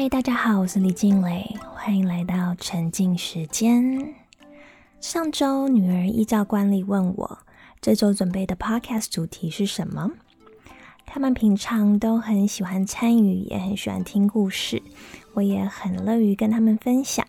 [0.00, 4.14] 嗨，大家好，我是李静蕾，欢迎来到沉浸时间。
[5.00, 7.38] 上周女儿依照惯例问我，
[7.80, 10.08] 这周准备的 podcast 主题是什么？
[11.04, 14.80] 他们平常都很喜欢参与，也很喜欢听故事，
[15.34, 17.26] 我也很乐于跟他们分享。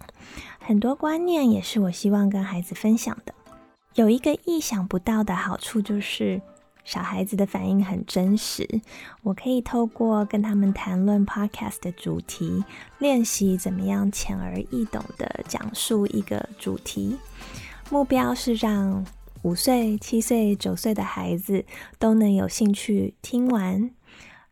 [0.60, 3.34] 很多观念也是我希望跟孩子分享的。
[3.96, 6.40] 有一个意想不到的好处就是。
[6.84, 8.68] 小孩子的反应很真实，
[9.22, 12.64] 我可以透过跟他们谈论 podcast 的主题，
[12.98, 17.16] 练习怎么样浅而易懂的讲述一个主题。
[17.92, 19.06] 目标是让
[19.44, 21.64] 五岁、七岁、九岁的孩子
[21.98, 23.92] 都能有兴趣听完。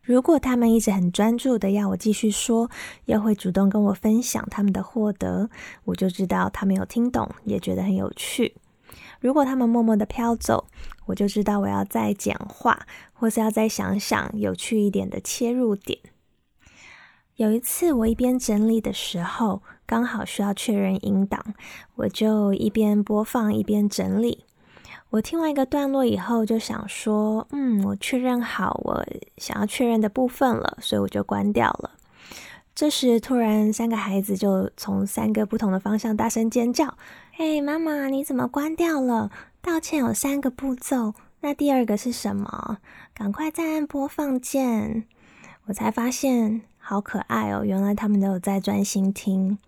[0.01, 2.71] 如果他们一直很专注的要我继续说，
[3.05, 5.49] 又会主动跟我分享他们的获得，
[5.83, 8.55] 我就知道他们有听懂，也觉得很有趣。
[9.19, 10.67] 如果他们默默的飘走，
[11.05, 15.99] 我就知道我要再简化，或是要再想想有趣一点的切入点。
[17.35, 21.53] 有一次，我一边整理的时候，刚好需要确认音档，
[21.95, 24.45] 我就一边播放一边整理。
[25.11, 29.05] 我听完一个段落以后，就想说：“嗯，我确认好我
[29.37, 31.91] 想要确认的部分了，所以我就关掉了。”
[32.75, 36.97] 这时，突然三个孩子就从三个不同的方向大声尖叫
[37.39, 39.29] ：“嘿，妈妈，你怎么关掉了？
[39.61, 42.79] 道歉有三个步骤，那第二个是什么？
[43.13, 45.03] 赶快再按播放键。”
[45.67, 47.63] 我才发现，好可爱哦！
[47.63, 49.59] 原来他们都有在专心听。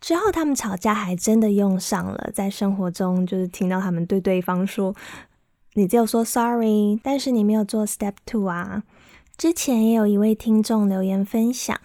[0.00, 4.92] 之后，他们吵架还真的用上了，在生活中就是听到他们对对方说
[5.74, 8.82] ：“你就说 sorry，但是你没有做 step two 啊。”
[9.38, 11.80] 之前也有一位听众留言分享。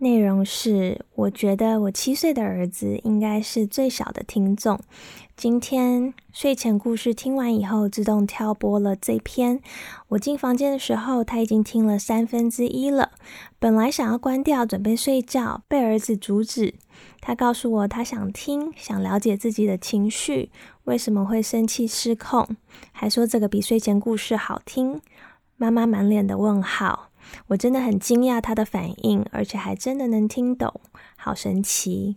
[0.00, 4.78] 内容是，我觉得我七岁的儿子应该是最小的听众。
[5.36, 9.60] 今天睡前故事听完以后，自动跳播了这篇。
[10.06, 13.10] 我进房间的时候，他已经听了三分之一了。
[13.58, 16.74] 本来想要关掉，准备睡觉，被儿子阻止。
[17.20, 20.52] 他告诉我，他想听，想了解自己的情绪，
[20.84, 22.46] 为什么会生气失控，
[22.92, 25.00] 还说这个比睡前故事好听。
[25.56, 27.07] 妈妈满脸的问号。
[27.48, 30.80] 我真的很惊讶他的反应，而且还真的能听懂，
[31.16, 32.16] 好神奇！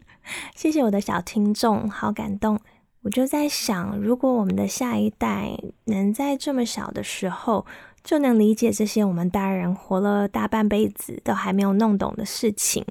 [0.54, 2.58] 谢谢我的小听众，好感动。
[3.02, 5.56] 我就在想，如果我们的下一代
[5.86, 7.64] 能在这么小的时候
[8.04, 12.84] 就能理解这些我们大人活了大半辈子都还没有弄懂的事情，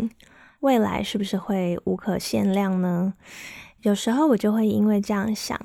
[0.61, 3.13] 未来是不是会无可限量呢？
[3.81, 5.57] 有时候我就会因为这样想，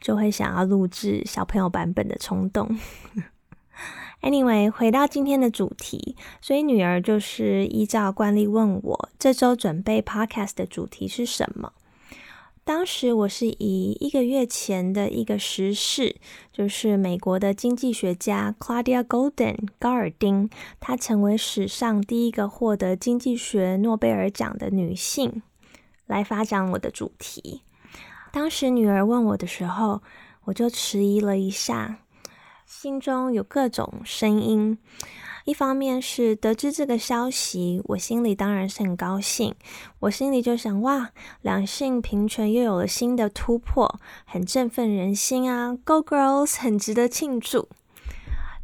[0.00, 2.78] 就会想要录制小朋友版本的冲动。
[4.20, 11.72] Anyway，回到今天的主题，所以女儿就是依照惯例问我这周准备 Podcast 的主题是什么。
[12.64, 16.16] 当时我是以一个月前的一个时事，
[16.52, 25.40] 就是美国的经济学家 Claudia Golden 高尔丁，她成为史上第一个获得经济学诺贝尔奖的女性，
[26.06, 27.62] 来发展我的主题。
[28.32, 30.02] 当时女儿问我的时候，
[30.44, 32.00] 我就迟疑了一下。
[32.68, 34.76] 心中有各种声音，
[35.46, 39.54] 一方面是得知这个消息，我心里当然是很高兴。
[40.00, 47.70] 我心里就想，哇，两性平权又有了新的突破，很振奋人心啊！Go girls，很值得庆祝。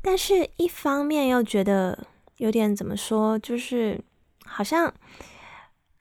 [0.03, 3.99] 但是，一方面又觉得有点怎么说，就是
[4.45, 4.93] 好像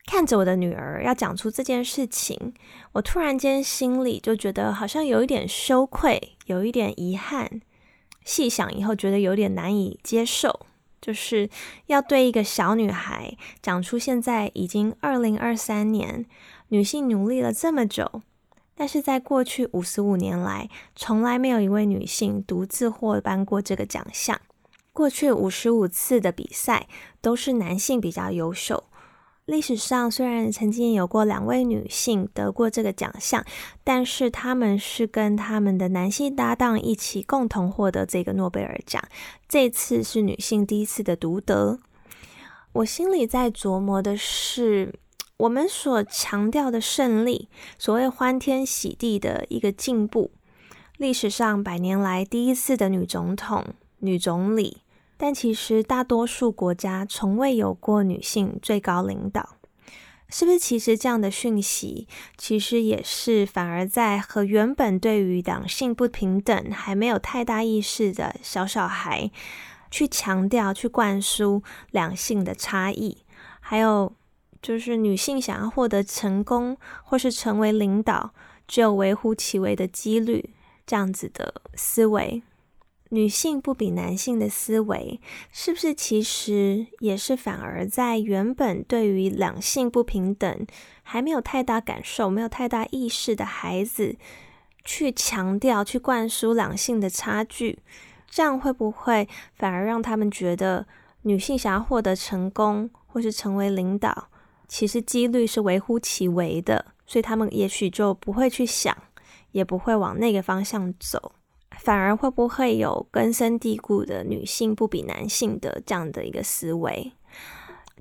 [0.05, 2.53] 看着我的女儿要讲出这件事情，
[2.91, 7.61] 我突然间心里就觉得好像有一点羞愧，有一点遗憾。
[8.25, 10.65] 细想以后，觉得有点难以接受，
[11.01, 11.49] 就是
[11.87, 16.25] 要对一个小女孩讲出现在已经二零二三年，
[16.69, 18.21] 女性努力了这么久，
[18.75, 24.39] 但是在过去五十五年来，从来没有一位女性独自获颁过这个奖项。
[24.91, 26.87] 过去五十五次的比赛
[27.19, 28.83] 都是男性比较优秀。
[29.45, 33.45] 历史上虽然曾经有过两位女性得过这个奖项，
[33.83, 39.03] 但是他们是跟他们的男性搭档一起共同获得这个诺贝尔奖。
[39.49, 41.77] 这次是女性第一次的独得。
[42.71, 44.93] 我心里在琢磨的是，
[45.35, 50.31] 我们所强调的胜利，所谓欢天喜地的一个进步，
[50.95, 53.65] 历史上百年来第一次的女总统、
[53.99, 54.82] 女总理。
[55.23, 59.55] 但其实大多数国家从未有过女性最高领导，
[60.27, 60.59] 是不是？
[60.59, 69.31] 其实这样的讯息，其实也是反而在和原本对于两性不平等还没有太大意识的小小孩，
[69.89, 73.19] 去强调、去灌输两性的差异，
[73.61, 74.13] 还有
[74.61, 76.75] 就是女性想要获得成功
[77.05, 78.33] 或是成为领导，
[78.67, 80.49] 只有微乎其微的几率
[80.85, 82.43] 这样子的思维。
[83.13, 85.21] 女性不比男性的思维，
[85.51, 90.65] 是不是其实也是反而在原本对于两性不平等
[91.03, 94.15] 还没有太大感受、没有太大意识的孩子，
[94.83, 97.77] 去强调、去灌输两性的差距，
[98.27, 100.87] 这样会不会反而让他们觉得
[101.21, 104.29] 女性想要获得成功或是成为领导，
[104.67, 108.97] 其实几率是微乎其微的，所以他们也许就不会去想，
[109.51, 111.33] 也不会往那个方向走。
[111.79, 117.11] 反而会不会有根深蒂固的女性不比男性的这样的一个思维？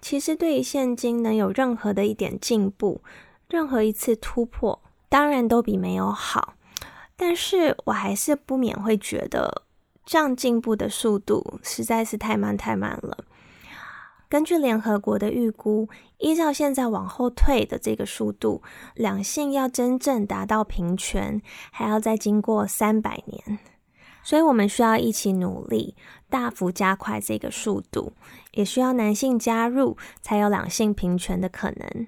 [0.00, 3.00] 其实对于现今能有任何的一点进步，
[3.48, 6.54] 任何一次突破，当然都比没有好。
[7.16, 9.62] 但是我还是不免会觉得，
[10.04, 13.24] 这样进步的速度实在是太慢太慢了。
[14.32, 18.62] 根据联合国的预估，依照现在往后退的这个速度，
[18.94, 23.58] 两性要真正达到平权，还要再经过三百年。
[24.22, 25.94] 所以，我们需要一起努力，
[26.30, 28.14] 大幅加快这个速度，
[28.52, 32.06] 也需要男性加入，才有两性平权的可能。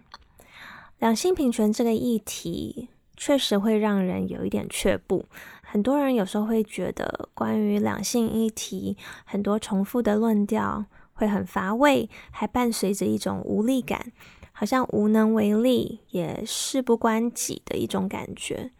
[1.00, 2.88] 两性平权这个议题，
[3.18, 5.26] 确实会让人有一点却步。
[5.60, 10.86] 很多人有时候会觉得，关于两性议题，很多重复的论调。
[11.14, 14.12] 会很乏味，还伴随着一种无力感，
[14.52, 18.70] 好像无能为力，也事不关己的一种感觉。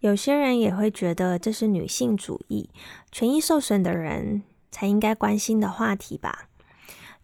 [0.00, 2.68] 有些人也会觉得这是女性主义、
[3.10, 6.48] 权益受损的人才应该关心的话题吧。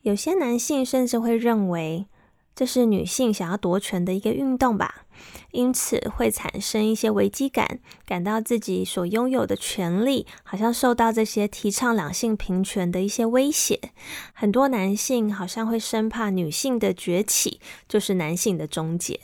[0.03, 2.07] 有些男性甚至会认为。
[2.59, 5.07] 这是女性想要夺权的一个运动吧，
[5.53, 13.81] 因此会产生一些危机感，感到自己所拥有的权利好像受到这些提倡两性平权的一些威胁。
[14.33, 19.19] 很多男性好像会生怕女性的崛起就是男性的终结，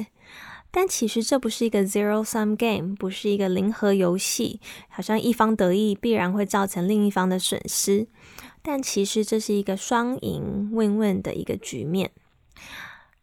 [0.71, 8.07] 但其实这不是一个 zero sum game，不是一个零和游戏，好像一方得意必然会造成另一方的损失，
[8.63, 12.11] 但其实这是一个双赢 win win 的一个局面。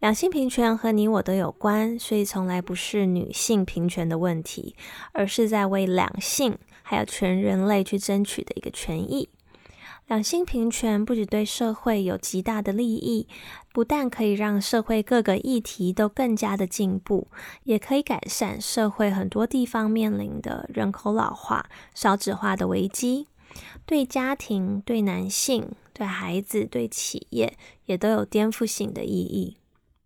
[0.01, 4.75] 两性平权和你我都有关，所以从来不是女性平权的问题，
[5.11, 9.29] 而是在为两性还有全人类去争取的一个权益。
[10.07, 13.27] 两性平权不只对社会有极大的利益，
[13.71, 17.27] 不但可以让社会各个议题都更加的进步，
[17.65, 23.27] 也可以改善社会很多地方面临的人口老化、少子化的危机。
[23.85, 27.55] 对家庭、对男性、对孩子、对企业，
[27.85, 29.57] 也都有颠覆性的意义。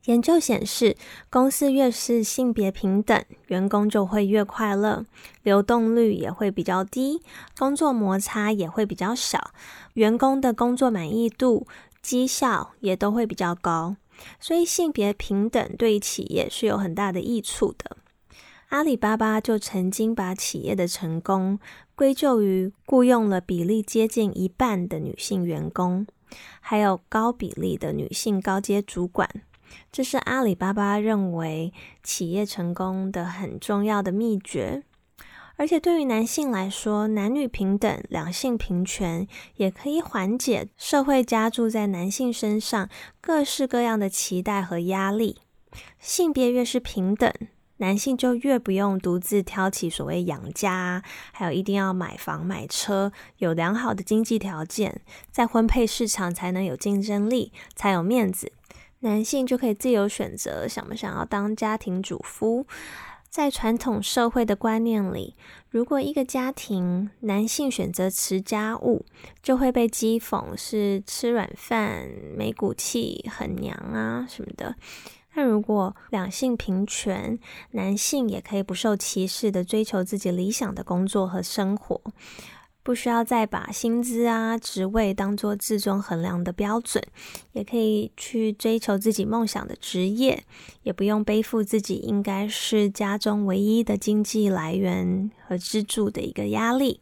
[0.06, 0.96] 研究显示，
[1.30, 5.06] 公司越是性别平等，员工就会越快乐，
[5.44, 7.22] 流动率也会比较低，
[7.57, 9.52] 工作摩擦也会比较少，
[9.94, 11.66] 员工的工作满意度、
[12.02, 13.96] 绩效也都会比较高。
[14.40, 17.98] 所以，性别平等对企业是有很大的益处的。
[18.69, 21.60] 阿里巴巴就曾经把企业的成功
[21.96, 26.07] 归咎于雇佣了比例接近一半的女性员工，
[26.62, 29.30] 还有高比例的女性高阶主管。
[29.91, 31.73] 这是阿里巴巴认为
[32.03, 34.83] 企业成功的很重要的秘诀，
[35.57, 42.89] 而且对于男性来说，男女平等、两性平权也可以缓解社会加注在男性身上
[43.21, 45.38] 各式各样的期待和压力。
[46.00, 47.33] 性别越是平等，
[47.77, 51.03] 男性就越不用独自挑起所谓养家，
[51.33, 55.01] 还有一定要买房买车，有良好的经济条件，
[55.31, 58.54] 在婚配市场才能有竞争力，才有面子。
[59.06, 62.66] 男性就可以自由选择想不想要当家庭主妇。
[63.30, 65.35] 在传统社会的观念里，
[65.69, 69.06] 如果一个家庭男性选择持家务，
[69.44, 74.76] 就会被讥讽是吃软饭、没骨气、很娘啊什么的。
[75.35, 77.38] 但如果两性平权，
[77.71, 82.02] 男性也可以不受歧视的追求自己理想的工作和生活。
[82.85, 87.04] 不需要再把薪资啊、职位当做至终衡量的标准，
[87.54, 90.44] 也可以去追求自己梦想的职业，
[90.83, 97.01] 也不用背负自己应该是家中唯一的经济来源和支柱的一个压力。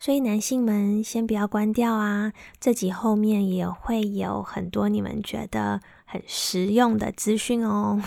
[0.00, 2.32] 所以，男性们先不要关掉啊！
[2.58, 8.02] 这集后面也会有很多你们觉得很实用的资讯哦。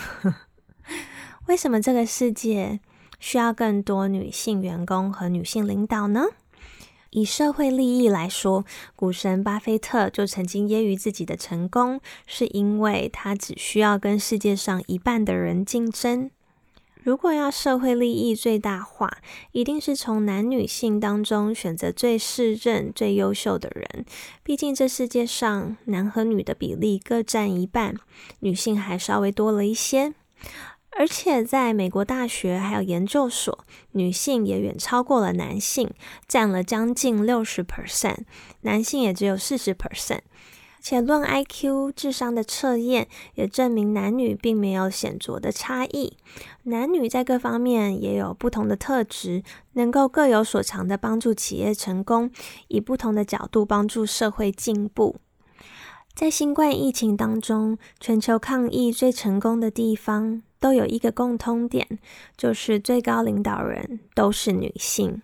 [1.48, 2.78] 为什么这个世界
[3.18, 6.26] 需要更多女性员工和女性领导呢？
[7.10, 8.64] 以社会利益来说，
[8.94, 16.30] 股神巴菲特就曾经揶揄自己的成功，是因为他只需要跟世界上一半的人竞争。
[17.02, 19.18] 如果要社会利益最大化，
[19.52, 24.04] 一定是从男女性当中选择最适任、最优秀的人。
[24.42, 27.94] 毕竟这世界上男和女的比例各占一半，
[28.40, 30.12] 女性还稍微多了一些。
[30.98, 35.90] 而且在美国大学还有研究所，女性也远超过了男性，
[36.28, 38.24] 占了将近六十 percent，
[38.62, 40.20] 男性也只有四十 percent。
[40.82, 46.16] 且论 IQ 智商的测验也证明男女并没有显著的差异，
[46.62, 49.42] 男女在各方面也有不同的特质，
[49.74, 52.30] 能够各有所长的帮助企业成功，
[52.68, 55.16] 以不同的角度帮助社会进步。
[56.14, 61.98] 在新冠疫情当中，全球抗疫最成功的地方都有一个共通点，
[62.36, 65.22] 就是最高领导人都是女性。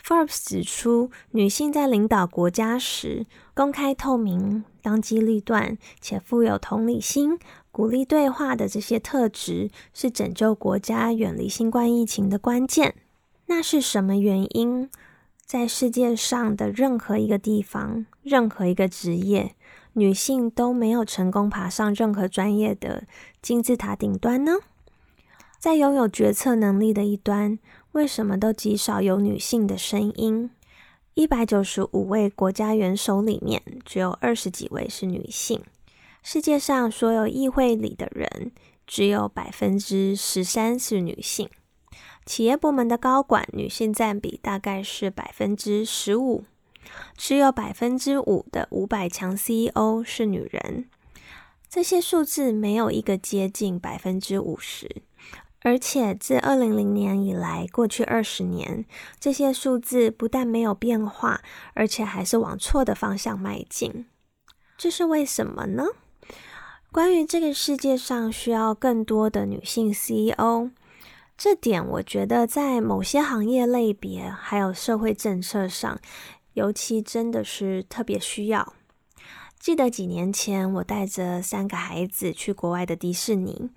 [0.00, 7.36] Forbes 指出，女性在领导国家时，公开透明、当机立断且富有同理心、
[7.72, 12.94] 鼓励对话的这些特质，是拯救国家远离新冠疫情的关键。
[13.46, 14.88] 那是什么原因？
[15.44, 19.55] 在世界上的任何一个地方、任何一个职业，
[19.98, 23.04] 女性都没有成功爬上任何专业的
[23.40, 24.58] 金字塔顶端呢？
[25.58, 27.58] 在拥有决策能力的一端。
[27.92, 30.50] 为什么都极少有女性的声音？
[31.14, 35.62] 一百九十五位国家元首里面，只有二十几位是女性。
[36.22, 38.52] 世界上所有议会里的人，
[38.86, 41.48] 只有百分之十三是女性。
[42.26, 46.44] 企业部门的高管女性占比大概是百分之十五，
[47.16, 50.88] 只有百分之五的五百强 CEO 是女人。
[51.68, 55.02] 这些数字没有一个接近百分之五十。
[55.62, 58.84] 而且自二零零年以来，过去二十年，
[59.18, 61.40] 这些数字不但没有变化，
[61.74, 64.06] 而且还是往错的方向迈进。
[64.78, 65.86] 这是为什么呢？
[66.92, 70.70] 关于这个世界上需要更多的女性 CEO，
[71.36, 75.98] 这点我觉得在某些行业类别还有社会政策上，
[76.56, 78.72] 尤其真的是特别需要。
[79.60, 83.68] 记得几年前，我带着三个孩子去国外的迪士尼。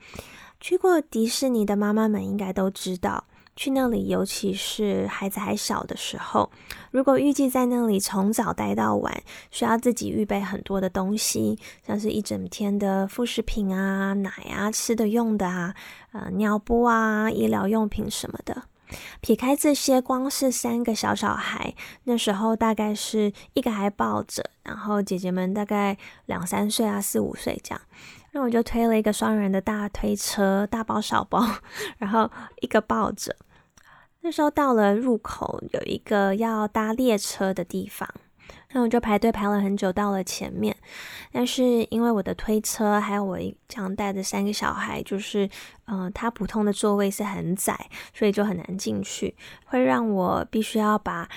[0.62, 3.26] 去过迪士尼的妈妈们应该都知道，
[3.58, 6.50] 去那里，尤其是孩子还小的时候，
[6.92, 15.76] 如果预计在那里从早待到晚，需要自己预备很多的东西，像是一整天的副食品啊、奶啊、吃的用的啊、
[16.14, 18.64] 呃尿布啊、医疗用品什么的。
[19.22, 27.82] 撇开这些，光是三个小小孩，那时候大概是一个还抱着，然后姐姐们大概两三岁啊、四五岁这样。
[28.32, 31.44] 那我就推了一个双人的大推车，大包小包，
[31.98, 32.30] 然后
[32.62, 33.36] 一个抱着。
[34.22, 38.08] 那时候到了入口，有一个要搭列车的地方，
[38.72, 40.76] 那我就排队排了很久，到了前面。
[41.32, 45.50] 但是因为我的推车还有我这样带的三个小孩，就是
[45.86, 49.36] 嗯，它普通的座位是很窄，所以就很难进去，
[49.66, 51.28] 会让我必须要把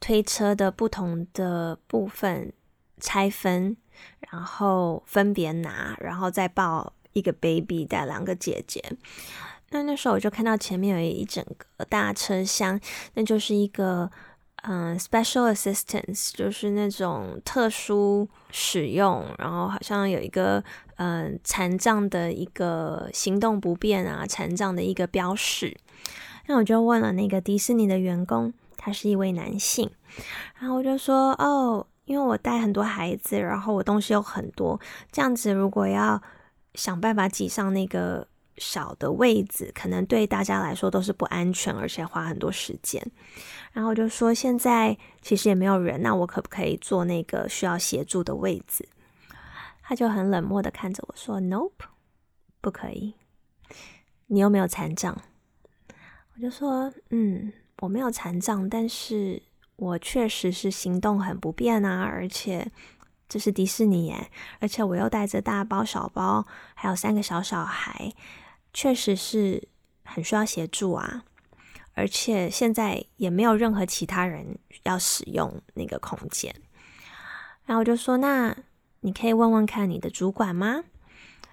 [0.00, 2.52] 推车的不同的部分
[2.98, 3.76] 拆分。
[4.30, 8.82] 然后分别拿，然后再抱一个 baby 带两个姐姐。
[9.70, 11.44] 那那时候我就看到前面有一整
[11.76, 12.80] 个大车厢，
[13.14, 14.10] 那就是一个
[14.62, 20.62] 嗯 special assistance，就是那种特殊使用，然后好像有一个
[20.96, 25.76] 嗯残障的一个行动不便啊，残障的一个标识。
[26.46, 29.90] 那我就问了那个迪士尼的员工，他是一位男性，
[30.58, 31.86] 然后我就说哦。
[32.06, 34.80] 因为我带很多孩子，然后我东西有很多，
[35.12, 36.20] 这样子如果要
[36.74, 38.26] 想办法挤上那个
[38.60, 43.04] 小的位子，可能对大家来说都是不安全，而且花很多时间。
[43.72, 48.88] 然后我就说，现在其实也没有人，那我可不可以坐那个需要协助的位子？
[49.82, 51.72] 他就很冷漠的看着我说：“Nope，
[52.60, 53.14] 不可以。
[54.28, 55.20] 你又没有残障。”
[56.36, 59.42] 我就说：“嗯，我没有残障，但是。”
[59.80, 62.70] 我确实是行动很不便啊，而且
[63.26, 68.12] 这是迪士尼耶，而且我又带着大包小包，还有三个小小孩，
[68.72, 69.68] 确实是
[70.04, 71.24] 很需要协助啊。
[71.94, 76.54] 而且现在也没有任何其他人要使用那个空间。
[77.66, 78.56] 然后我就说：“那
[79.00, 80.84] 你可以问问看你的主管吗？”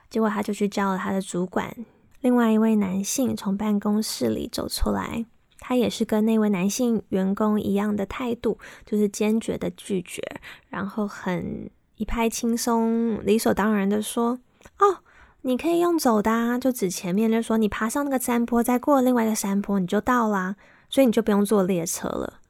[0.10, 1.76] 结果他就去叫了他的主管，
[2.22, 5.26] 另外一位男性从办公室里走出来。
[5.60, 10.22] 他也是跟那位男性员工一样的态度，就是坚决的拒绝，
[10.70, 14.40] 然后很一派轻松、理所当然的说
[14.80, 15.04] ：“哦，
[15.42, 20.56] 你可以用走的，啊就指前面，就说你爬上那个山坡，再过另外一个山坡，你就到啦，
[20.90, 22.42] 所以你就不用坐列车了。”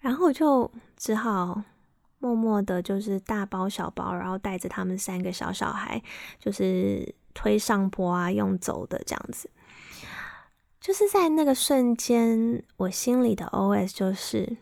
[0.00, 1.62] 然后我就只好
[2.20, 6.00] 默默的，就是大包小包，然后带着他们三个小小孩，
[6.38, 9.50] 就是推上坡啊，用走的这样子。
[10.80, 14.56] 就是在那个瞬间，我心里的 OS 就是：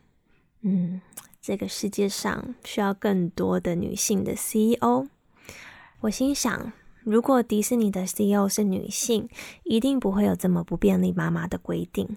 [0.63, 1.03] 嗯，
[1.43, 5.07] 这个世界上需要更多的女性的 CEO。
[6.01, 6.73] 我心想，
[7.07, 9.29] 如果迪士尼的 CEO 是女性，
[9.63, 12.17] 一定不会有这么不便利妈妈的规定。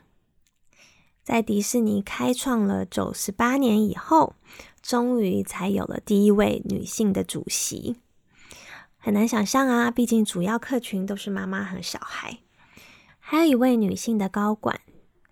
[1.23, 4.33] 在迪士尼开创了九十八年以后，
[4.81, 7.97] 终于才有了第一位女性的主席。
[8.97, 12.39] 很难想象啊，毕竟主要客群都是妈妈和小孩。
[13.19, 14.81] 还有一位女性的高管，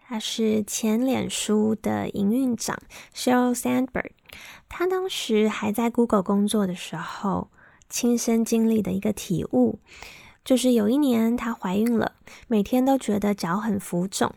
[0.07, 2.77] 她是前脸书的营运长
[3.15, 4.11] Sheryl Sandberg。
[4.69, 7.49] 她当时还在 Google 工作的时候，
[7.89, 9.79] 亲身经历的一个体悟，
[10.43, 12.13] 就是有一年她怀孕了，
[12.47, 14.33] 每天都觉得脚很浮肿。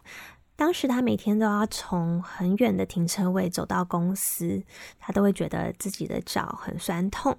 [0.56, 4.62] 当时她每天都要从很远的停车位走到公司，
[4.98, 7.36] 她都会觉得自己的脚很酸痛。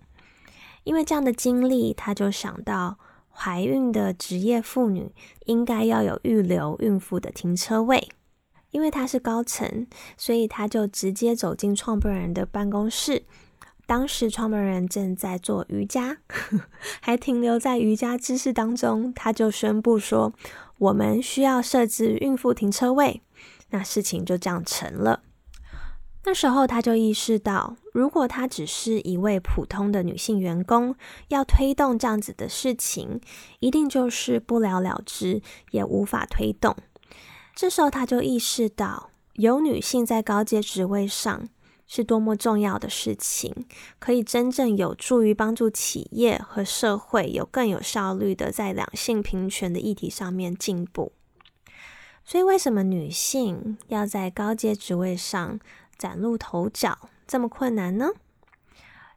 [0.84, 2.98] 因为这样的经历，她就想到。
[3.34, 5.10] 怀孕的职业妇女
[5.46, 8.10] 应该要有预留孕妇的停车位，
[8.72, 9.88] 因为她是高层，
[10.18, 13.24] 所以她就直接走进创办人的办公室。
[13.86, 16.18] 当时创办人正在做瑜伽，
[17.02, 20.34] 还停留在瑜伽姿势当中，他就宣布说
[20.80, 23.22] ：“我们需要设置孕妇停车位。”
[23.72, 25.24] 那事情就这样成了。
[26.24, 30.96] 那时候，他就意识到，如果他只是一位普通的女性员工，
[31.30, 33.20] 要推动这样子的事情，
[33.60, 36.76] 一定就是不了了之，也无法推动。
[37.56, 41.50] 这时候，他就意识到，有女性在高阶职位上
[41.94, 43.54] 是多么重要的事情，
[44.00, 51.12] 可以真正有助于帮助企业和社会有更有效率的在两性平权的议题上面进步。
[52.24, 55.60] 所以，为什么女性要在高阶职位上？
[55.98, 58.12] 崭露头角这么困难呢？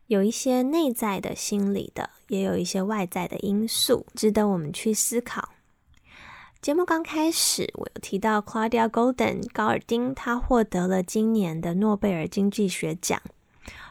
[0.09, 5.51] 有一些内在的心理的，也有一些外在的因素，值得我们去思考。
[6.65, 13.21] 节目刚开始，我有提到 Claudia Golden 高尔丁，她获得了今年的诺贝尔经济学奖。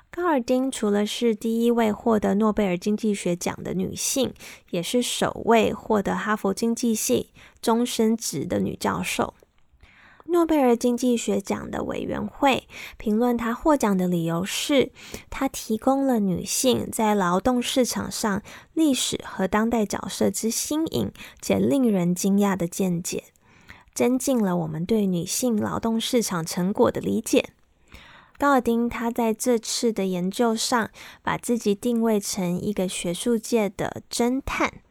[0.10, 4.34] 高尔丁除了是第一位获得诺贝尔经济学奖的女性，
[4.72, 7.30] 也是首位获得哈佛经济系
[7.62, 9.36] 终身职的女教授。
[10.34, 14.92] 诺贝尔经济学奖的委员会评论他获奖的理由是，
[15.30, 18.42] 他提供了女性在劳动市场上
[18.74, 23.26] 历史和当代角色之新颖且令人惊讶的见解，
[23.94, 27.50] 增进了我们对女性劳动市场成果的理解。
[28.40, 30.90] 高尔丁他在这次的研究上，
[31.22, 34.82] 把自己定位成一个学术界的侦探。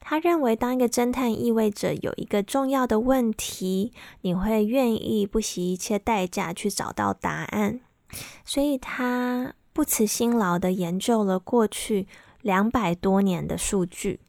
[0.00, 7.80] 他认为，当一个侦探意味着有一个重要的问题，你会愿意不惜一切代价去找到答案。
[8.44, 12.06] 所以，他不辞辛劳的研究了过去
[12.42, 14.20] 两百多年的数据。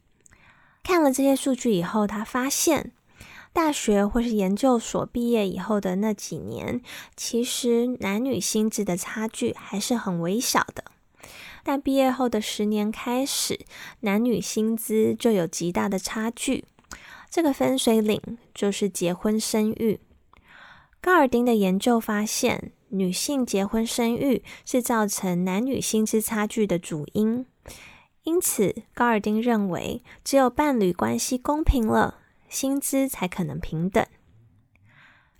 [0.82, 2.92] 看了这些数据以后，他发现，
[3.52, 6.80] 大学或是研究所毕业以后的那几年，
[7.16, 10.84] 其实男女薪资的差距还是很微小的。
[11.66, 13.58] 但毕业后的十年开始，
[14.02, 16.64] 男女薪资就有极大的差距。
[17.28, 19.98] 这个分水岭就是结婚生育。
[21.00, 27.44] 高尔丁的研究发现，女性结婚生育是造成男女薪资差距的主因。
[28.22, 34.06] 因此，高尔丁认为，只有伴侣关系公平了，薪资才可能平等。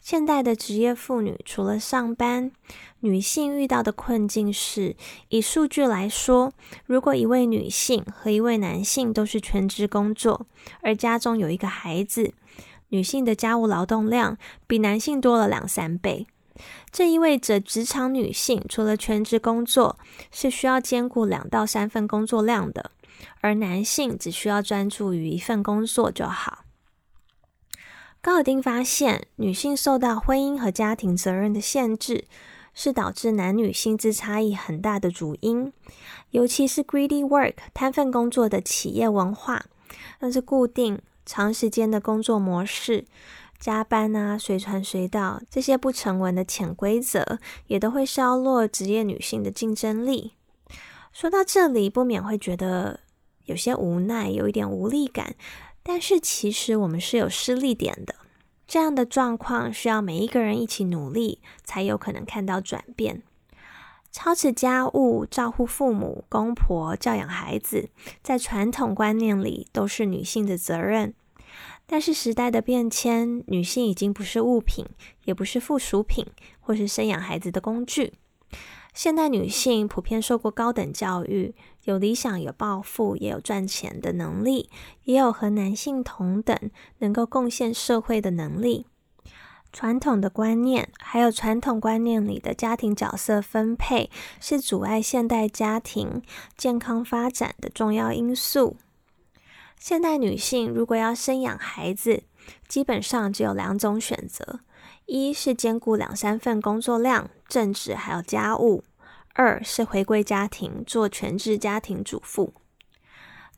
[0.07, 2.53] 现代的职业妇女除了上班，
[3.01, 4.95] 女性遇到的困境是：
[5.31, 6.53] 以数据来说，
[6.85, 10.47] 如果一位女性和一位男性都是全职工作，
[10.81, 12.33] 而家中有一个孩子，
[12.90, 14.38] 女性的家务劳动量
[14.69, 16.29] 比男性多了两三倍。
[16.92, 19.99] 这意味着，职场女性除了全职工作，
[20.31, 22.92] 是需要兼顾两到三份工作量的，
[23.40, 26.65] 而男性只需要专注于一份工作就好。
[28.27, 32.25] 高尔丁发现，女性受到婚姻和家庭责任的限制，
[32.75, 35.73] 是导致男女薪资差异很大的主因。
[36.33, 39.67] 尤其是 greedy work 贪份工作的企业文化，
[40.21, 43.05] 像是固定长时间的工作模式、
[43.61, 50.33] 加班啊、随传随到这些不成文的潜规则，也都会削弱职业女性的竞争力。
[51.12, 52.99] 说到这里，不免会觉得
[53.45, 55.37] 有些无奈，有一点无力感。
[55.88, 58.16] 但是其实我们是有失力点的，
[58.66, 63.22] 这样的状况需要每一个人一起努力，才有可能看到转变。
[64.11, 71.14] 操持家务、照顾父母、公婆、教养孩子，在传统观念里都是女性的责任。
[71.87, 74.85] 但是时代的变迁，女性已经不是物品，
[75.25, 76.27] 也不是附属品，
[76.59, 78.14] 或是生养孩子的工具。
[78.97, 81.55] 现代女性普遍受过高等教育，
[81.85, 84.71] 有理想、有抱负，也有赚钱的能力，
[85.05, 86.59] 也有和男性同等
[87.01, 88.87] 能够贡献社会的能力。
[89.71, 96.23] 传统的观念，还有传统观念里的家庭角色分配，是阻碍现代家庭
[96.57, 98.79] 健康发展的重要因素。
[99.79, 102.23] 现代女性如果要生养孩子，
[102.67, 104.61] 基本上只有两种选择：
[105.07, 108.83] 一是兼顾两三份工作量，正职还有家务；
[109.35, 112.53] 二是回归家庭，做全职家庭主妇。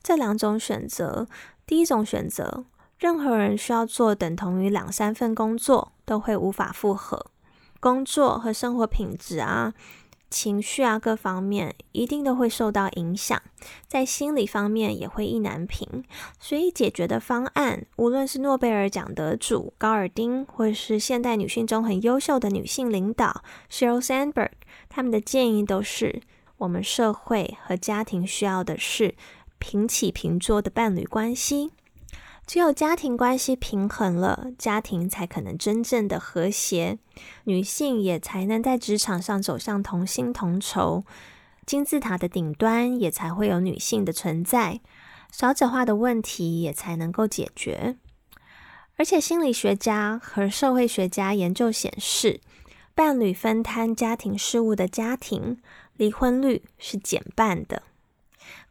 [0.03, 1.27] 这两种选择，
[1.65, 2.65] 第一种选择，
[2.99, 7.25] 任何人需要做等同于两三份工作，都会无法负荷
[7.79, 9.73] 工作和生活品质啊。
[10.29, 13.41] 情绪啊，各方面一定都会受到影响，
[13.87, 16.03] 在心理方面也会意难平。
[16.39, 24.51] 所以解决的方案，无论是诺贝尔奖得主高尔丁，或是现代女性中很优秀的女性领导 Sheryl Sandberg，
[24.87, 26.21] 他们的建议都是：
[26.57, 29.15] 我们社会和家庭需要的是
[29.57, 31.71] 平起平坐的伴侣关系。
[32.49, 36.97] 只有家庭关系平衡了，家庭才可能真正的和谐，
[37.43, 41.03] 女性也才能在职场上走向同心同酬，
[41.67, 44.81] 金字塔的顶端也才会有女性的存在，
[45.31, 47.97] 少子化的问题也才能够解决。
[48.97, 52.41] 而且心理学家和社会学家研究显示，
[52.95, 55.61] 伴侣分摊家庭事务的家庭，
[55.97, 57.83] 离婚率是减半的。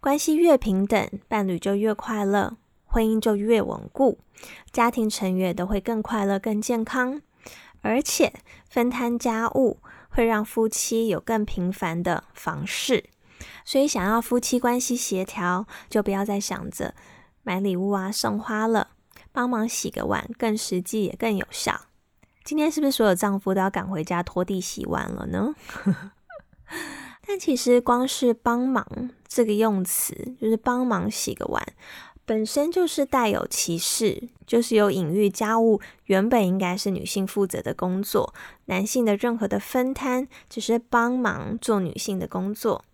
[0.00, 2.56] 关系越平等，伴侣就越快乐。
[2.88, 4.18] 婚姻就越稳固，
[4.72, 7.20] 家庭成员都会更快乐、更健康，
[7.82, 8.32] 而且
[8.68, 13.04] 分摊家务会让夫妻有更频繁的房事。
[13.64, 16.94] 所以，想要夫妻关系协调，就不要再想着
[17.42, 18.88] 买礼物啊、送花了，
[19.30, 21.82] 帮忙洗个碗更实际也更有效。
[22.42, 25.54] 今天是不是所有丈夫都要赶回家拖地洗碗了呢？
[27.26, 31.62] 但其实光是帮忙这个用词，就是帮忙洗个碗。
[32.28, 38.34] 本身就是带有歧视，就是有隐喻，家务原本应该是女性负责的工作，
[38.66, 42.84] 男性的任何的分摊只是帮忙做女性的工作。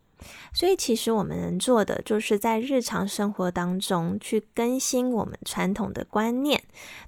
[0.53, 6.63] 所以，其实我们能做的，就是在日常生活当中去更新我们传统的观念、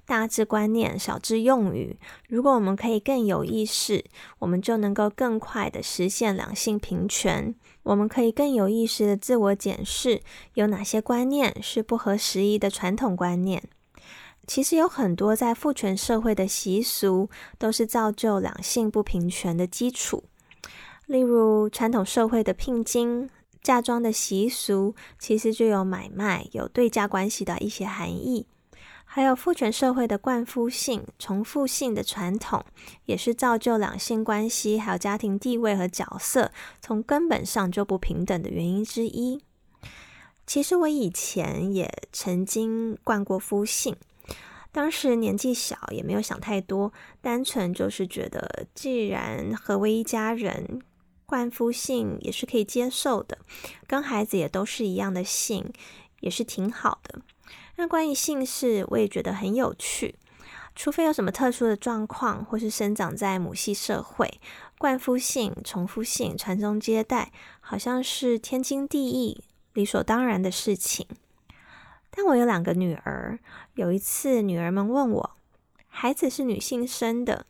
[0.05, 1.97] 大致观念、小智用语。
[2.27, 4.03] 如果我们可以更有意识，
[4.39, 7.55] 我们就能够更快的实现两性平权。
[7.87, 10.21] 我们可以更有意识的自我检视，
[10.55, 13.63] 有哪些观念是不合时宜的传统观念。
[14.45, 20.25] 其实有很多在父权社会的习俗，都是造就两性不平权的基础。
[21.05, 23.29] 例如，传统社会的聘金、
[23.63, 28.47] 嫁妆的习俗，其实就有买卖、有对价关系的一些含义。
[29.17, 32.63] 还有父权社会的冠夫性、重复性的传统，
[33.05, 36.51] 也是造就两性关系还有家庭地位和角色
[36.83, 39.41] 从根本上就不平等的原因之一。
[40.45, 43.95] 其实我以前也曾经冠过夫姓，
[44.71, 50.79] 当时年纪小，也没有想太多，单纯就是觉得，既然合为一家人。
[51.25, 53.39] 冠夫姓也是可以接受的，
[53.87, 55.73] 跟孩子也都是一样的姓，
[56.19, 57.21] 也是挺好的。
[57.77, 60.15] 那关于姓氏，我也觉得很有趣。
[60.75, 64.39] 除非有什么特殊的状况，或是生长在母系社会，
[64.77, 71.07] 冠夫姓、重复姓传宗接代，好像是天经地义、理所当然的事情。
[72.09, 73.39] 但我有两个女儿，
[73.75, 75.37] 有一次女儿们问我，
[75.87, 77.45] 孩子是女性生的。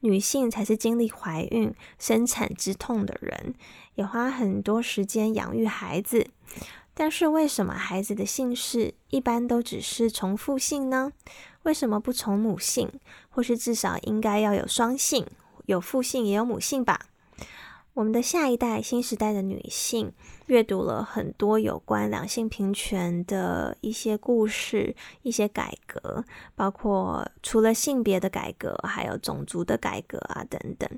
[0.00, 3.54] 女性才是经历怀孕、生产之痛的人，
[3.94, 6.28] 也花很多时间养育孩子。
[6.98, 11.12] 但是为什么孩子的姓氏一般都只是重复姓呢？
[11.64, 12.90] 为什么不从母姓，
[13.28, 15.26] 或是至少应该要有双姓，
[15.66, 16.98] 有父姓也有母姓吧？
[17.92, 20.12] 我们的下一代、新时代的女性
[20.46, 30.88] 阅读了很多有关两性平权的一些故事、一些改革，包括除了性别的改革，还有种族的改革啊等等，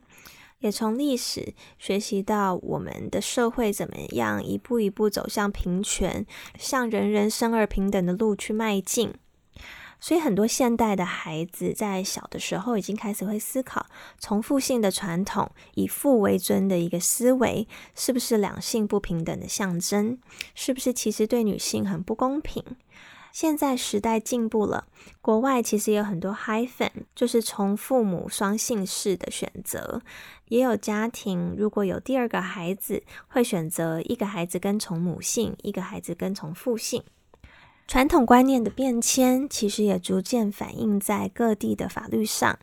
[0.60, 6.26] 也从历史学习到我们的社会怎么样一步一步走向平权，
[6.58, 9.14] 向人人生而平等的路去迈进。
[10.00, 13.86] 所以，很多现代的孩子在小的时候已经开始会思考
[14.20, 17.66] 重复性的传统，以父为尊的一个思维，
[17.96, 20.18] 是不是两性不平等的象征？
[20.54, 22.62] 是不是其实对女性很不公平？
[23.40, 24.88] 现在时代进步了，
[25.20, 30.02] 国外其实有很多 hyphen，就是从父母双姓氏的选择，
[30.48, 37.04] 也有家庭如果有第二个孩子，会选择一个孩子跟从母姓，一个孩子跟从父姓。
[37.86, 42.58] 传统观念的变迁，其实也逐渐反映在各地的法律上。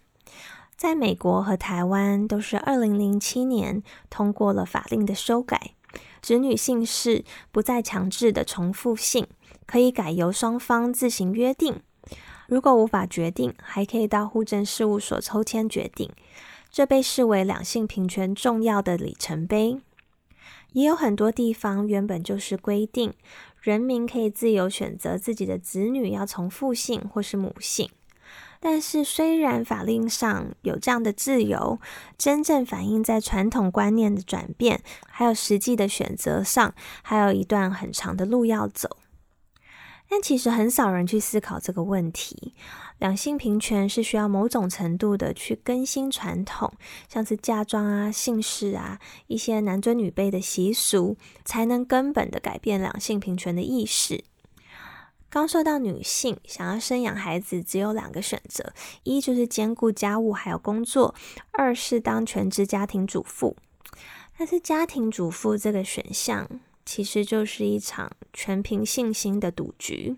[0.75, 5.71] 在美国和台湾，都是二零零七年通过了法令的修改，
[6.21, 9.25] 子女姓氏不再强制的重复姓，
[9.65, 11.81] 可以改由双方自行约定。
[12.47, 16.11] 如果无法决定，还可以到户政事务所抽签决定。
[16.69, 19.79] 这被视为两性平权重要的里程碑。
[20.73, 23.13] 也有很多地方原本就是规定。
[23.61, 27.89] 人民可以自由选择自己的子女要从父姓或是母姓。
[28.59, 31.79] 但是，虽然法令上有这样的自由，
[32.17, 38.97] 真正反映在传统观念的转变，还有实际的选择上，还有一段很长的路要走。
[40.15, 42.53] 但其实很少人去思考这个问题。
[42.99, 46.71] 两性平权是需要某种程度的去更新传统，
[47.09, 48.97] 像是嫁妆啊、姓氏啊、
[49.27, 54.23] 一些男尊女卑的习俗，才能根本的改变两性平权的意识。
[55.29, 58.71] 刚说到女性想要生养孩子，只有两个选择：
[59.03, 61.13] 一就是兼顾家务还有工作；
[61.51, 63.57] 二是当全职家庭主妇。
[64.37, 66.49] 但是家庭主妇这个选项，
[66.85, 70.17] 其实就是一场全凭信心的赌局。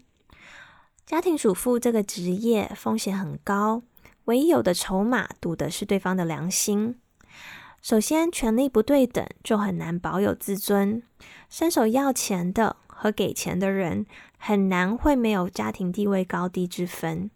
[1.06, 3.82] 家庭主妇这个职业风险很高，
[4.26, 7.00] 唯一有的筹码赌的是对方的良心。
[7.82, 11.02] 首先，权力不对等，就很难保有自尊。
[11.50, 14.06] 伸手要钱的和给钱的人。
[14.40, 17.32] 很难会没有家庭地位高低之分，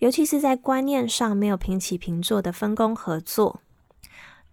[0.00, 3.62] 尤其是在观念上没有平起平坐的分工合作。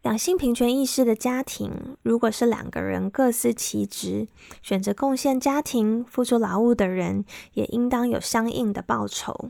[0.04, 4.28] 两性平权意识的家庭，如果是两个人各司其职，
[4.62, 9.50] 选择贡献家庭、付出劳务的人，也应当有相应的报酬，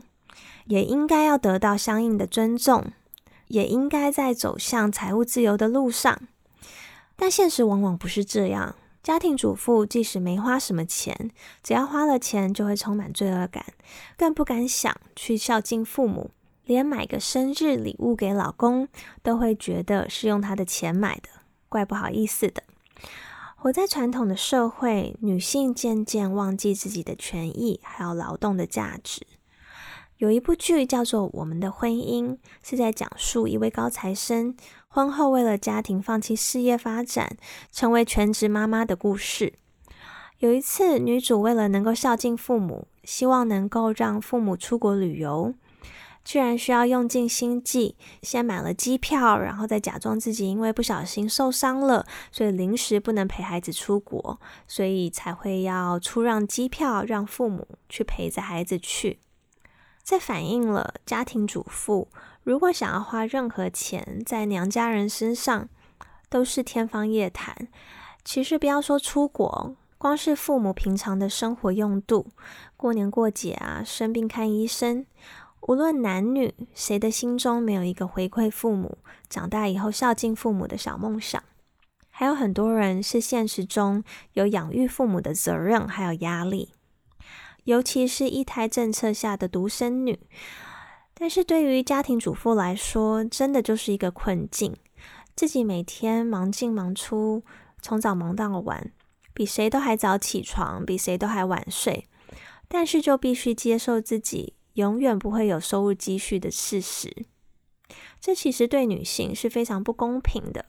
[0.66, 2.86] 也应该要得到相应的尊重，
[3.46, 6.18] 也应该在走向财务自由的路上。
[7.14, 8.74] 但现实往往不是这样。
[9.00, 11.30] 家庭主妇即使没花什么钱，
[11.62, 13.64] 只要花了钱就会充满罪恶感，
[14.18, 16.30] 更不敢想去孝敬父母，
[16.68, 18.88] 连买个生日礼物给老公
[19.22, 21.30] 都会觉得是用他的钱买的，
[21.66, 22.62] 怪不好意思的。
[23.56, 29.26] 活在传统的社会，女性渐渐忘记自己的权益，还有劳动的价值。
[30.18, 34.54] 有一部剧叫做《我们的婚姻》，是在讲述一位高材生。
[34.88, 37.38] 婚后为了家庭放弃事业发展，
[37.72, 39.54] 成为全职妈妈的故事。
[40.40, 45.54] 有一次，女主为了能够孝敬父母，希望能够让父母出国旅游，
[46.28, 59.20] 居然需要用尽心计，先买了机票，然后再假装自己因为不小心受伤了，所以临时不能陪孩子出国，所以才会要出让机票，让父母去陪着孩子去。
[60.04, 62.08] 这反映了家庭主妇。
[62.42, 65.70] 如果想要花任何钱在娘家人身上，
[66.28, 67.68] 都是天方夜谭。
[68.22, 72.26] 其实不要说出国，光是父母平常的生活用度，
[72.76, 75.06] 过年过节啊，生病看医生，
[75.68, 78.96] 无论男女，谁的心中没有一个回馈父母、
[79.28, 81.44] 长大以后孝敬父母的小梦想？
[82.08, 84.02] 还有很多人是现实中
[84.32, 86.72] 有养育父母的责任，还有压力，
[87.64, 90.18] 尤其是一胎政策下的独生女。
[91.12, 94.74] 但是对于家庭主妇来说，真的就是一个困境。
[95.36, 97.42] 自己每天忙进忙出，
[97.82, 98.90] 从早忙到晚，
[99.34, 102.06] 比谁都还早起床，比谁都还晚睡。
[102.66, 107.26] 但是就必须接受自己永远不会有收入积蓄的事实。
[108.20, 110.64] 这其实对女性是非常不公平的。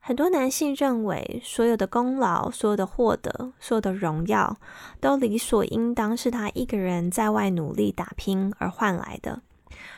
[0.00, 4.56] 很多男性认为，所有的功劳、所有的获得、所有的荣耀，
[4.98, 9.42] 都理所应当是他一个人在外努力打拼而换来的。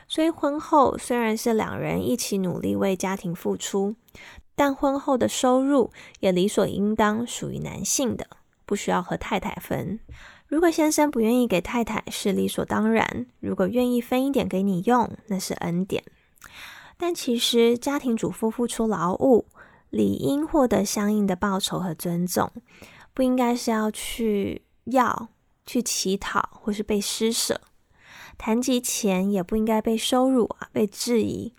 [0.08, 3.94] 所以婚后虽然是两人一起努力为家庭付出，
[4.56, 8.26] 但婚后的收入也理所应当属于男性的，
[8.66, 10.00] 不需要和太太分。
[10.50, 16.02] 如果先生不愿意给太太，是理所当然；如果愿意分一点给你用，那是恩典。
[16.98, 19.46] 但其实家庭主妇付出劳务，
[19.90, 22.50] 理应获得相应的报酬和尊重，
[23.14, 25.28] 不应该是要去要、
[25.64, 27.60] 去乞讨或是被施舍。
[28.36, 31.54] 谈及钱，也不应该被羞辱啊，被质疑。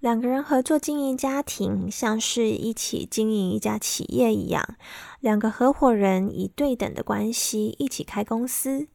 [0.00, 4.76] 两个人合作经营家庭，像是一起经营一家企业一样，
[5.18, 8.86] 两个合伙人以对等的关系一起开公司。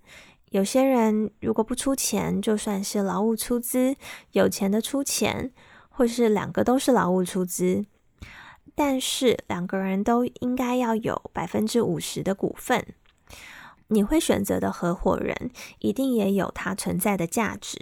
[0.51, 3.95] 有些人如果不出钱，就算是劳务出资；
[4.31, 5.51] 有钱的出钱，
[5.89, 7.85] 或是两个都是劳务出资。
[8.73, 12.95] 但是两个人都应该要有百分之五十的股份。
[13.89, 17.77] 你会选择的合伙人一定也有他存在的价值，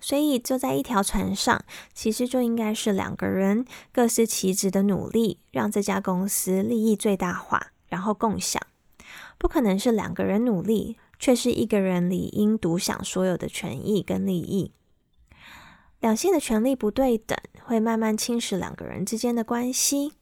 [0.00, 8.60] 所以坐在一条船上，其实就应该是两个人各司其职的努力，让这家公司利益最大化，然后共享。
[9.38, 14.72] 不可能是两个人努力，却是一个人理应独享所有的权益跟利益。
[16.00, 20.12] 两性的权利不对等，会慢慢侵蚀两个人之间的关系。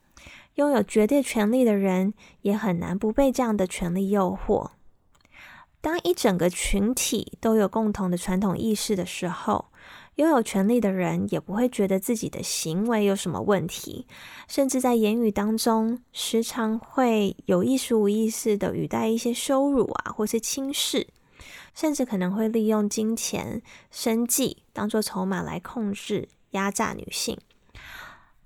[0.55, 4.71] 拥有绝对权力的人，也很难不被这样的权力诱惑。
[5.81, 9.67] 当一整个群体都有共同的传统意识的时候，
[10.17, 14.05] 拥有权力的人也不会觉得自己的行为有什么问题，
[14.49, 21.07] 甚至在言语当中时常会有意识无意识的语带一些羞辱啊，或是轻视，
[21.73, 23.63] 甚至可能会利用金钱、
[23.93, 27.39] 生计当做筹码来控制、压榨女性。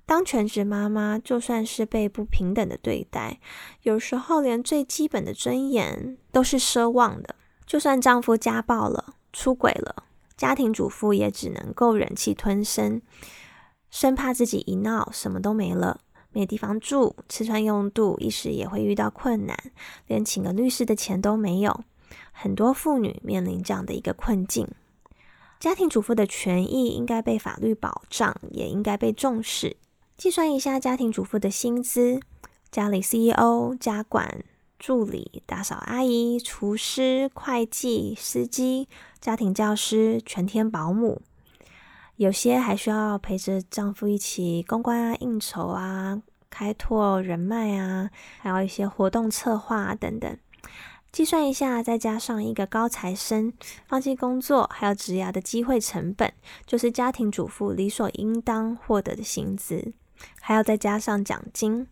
[0.05, 3.41] 当全职妈妈，就算是被不平等的对待，
[3.83, 7.37] 有时候连最基本的尊严都是奢望的。
[7.65, 10.05] 就算丈夫家暴了、出轨了，
[10.37, 13.01] 家庭主妇也只能够忍气吞声，
[13.91, 16.01] 生怕自己一闹什么都没了，
[16.33, 19.57] 没地方住，吃穿用度一时也会遇到困难，
[20.09, 21.85] 连请个律师的钱都没有。
[22.33, 24.69] 很多妇女面临这样的一个困境。
[25.61, 29.77] 家庭主妇的权益应该被法律保障，也应该被重视。
[30.17, 32.21] 计算一下家庭主妇的薪资：
[32.71, 34.45] 家里 CEO、家管、
[34.79, 38.89] 助理、打扫阿姨、厨师、会计、司机、
[39.21, 41.23] 家庭教师、全天保姆，
[42.17, 50.39] 有些还需要陪着丈夫一起公关啊、应酬啊、开拓人脉啊，还有一些活动策划等等。
[51.11, 53.53] 计算一下，再加上一个高材生
[53.87, 56.33] 放弃工作还有职涯的机会成本，
[56.65, 59.93] 就是家庭主妇理所应当获得的薪资。
[60.41, 61.87] 还要再加上奖金。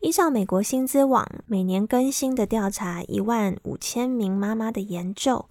[0.00, 5.46] 依照美国薪资网每年更新的调查一万五千名妈妈的研究，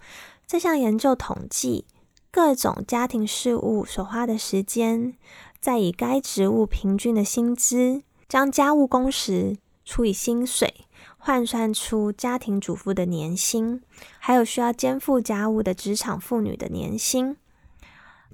[0.45, 1.85] 这项研究统计
[2.29, 5.13] 各种家庭事务所花的时间，
[5.61, 10.83] 再以该职务平均的薪资，将家务工时除以薪水，
[11.17, 13.81] 换算出家庭主妇的年薪，
[14.19, 17.37] 还有需要肩负家务的职场妇女的年薪。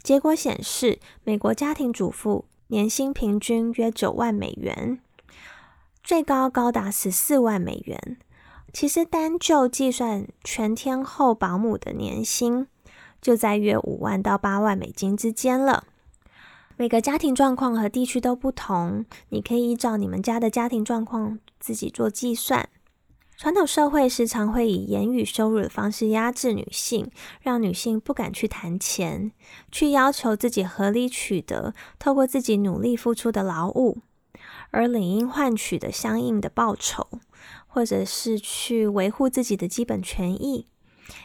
[0.02, 2.46] 结果显示，美国家庭主妇。
[2.68, 5.00] 年薪平均约九万美元，
[6.04, 8.18] 最高高达十四万美元。
[8.74, 12.68] 其实单就计算全天候保姆的年薪，
[13.22, 15.86] 就在约五万到八万美金之间了。
[16.76, 22.70] 每个家庭状况和地区都不同，你可以依照你们家的家庭状况自己做计算。
[23.38, 29.32] 传统社会时常会以言语羞辱的方式压制女性，让女性不敢去谈钱，
[29.72, 34.00] 去要求自己合理取得透过自己努力付出的劳务，
[34.72, 37.08] 而理应换取的相应的报酬，
[37.68, 40.66] 或者是去维护自己的基本权益。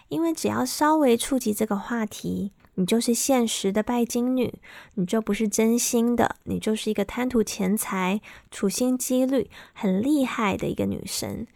[0.09, 4.53] 因为只要稍微触及这个话题，你就是现实的拜金女，
[4.97, 8.21] 你就不是真心的，你就是一个贪图钱财、
[8.51, 11.47] 处心积虑、很厉害的一个女生。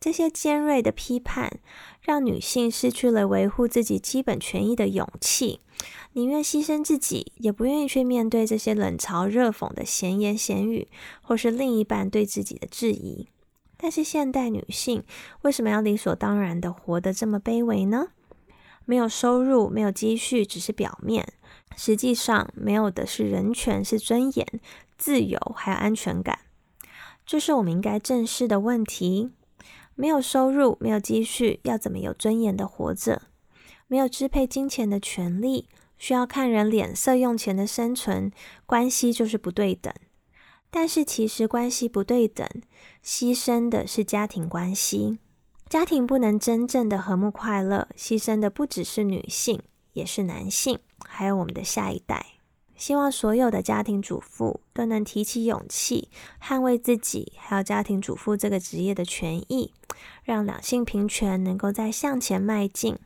[0.00, 1.58] 这些尖锐的批判，
[2.00, 5.60] 让女性失去了维护自己基本权益的勇气，
[6.12, 10.88] 宁愿牺牲自己，也不愿意去面对这些冷嘲热讽的闲言闲语，
[11.22, 13.28] 或是另一半对自己的质疑。
[13.76, 15.04] 但是，现代女性
[15.42, 18.08] 为什么要理所当然的活得这么卑微呢？
[18.84, 21.32] 没有收入，没有积蓄，只是表面，
[21.76, 24.46] 实际上没有的是人权、是尊严、
[24.96, 26.38] 自由，还有安全感。
[27.26, 29.30] 这是我们应该正视的问题。
[30.00, 33.22] 没有收入，没有积蓄，要怎么有尊严的活着？
[33.88, 38.30] 没有支配金钱的权利，需要看人脸色用钱的生存
[38.64, 39.92] 关系就是不对等。
[40.70, 42.48] 但是其实关系不对等，
[43.04, 45.18] 牺牲的是家庭关系。
[45.68, 49.60] 家庭不能真正的和睦快乐，牺牲的不只是女性，
[49.94, 52.37] 也是男性，还有我们的下一代。
[52.78, 56.08] 希望所有的家庭主妇都能提起勇气，
[56.40, 59.74] 捍卫自己还有家庭主妇这个职业的权益，
[60.22, 62.96] 让两性平权能够再向前迈进。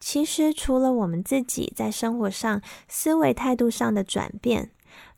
[0.00, 4.70] 其实，除了我们自己在生活上、思维态度上的转变，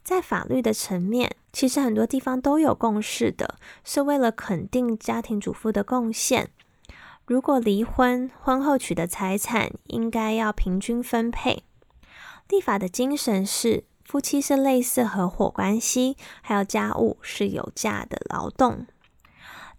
[0.02, 6.50] 在法律的层面，其实很多地方都有共识的，是为了肯定家庭主妇的贡献。
[7.26, 11.62] 如果离婚，婚后取得财产应该要平均分配。
[12.50, 18.86] 立法的精神是，夫妻是类似合伙关系，还有家务是有价的劳动。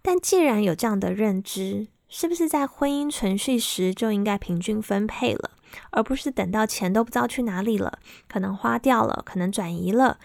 [0.02, 5.52] 但既然有这样的认知，是不是在婚姻存续时就应该平均分配了，
[5.92, 10.18] 而不是等到钱都不知道去哪里了，可能花掉了，可能转移了？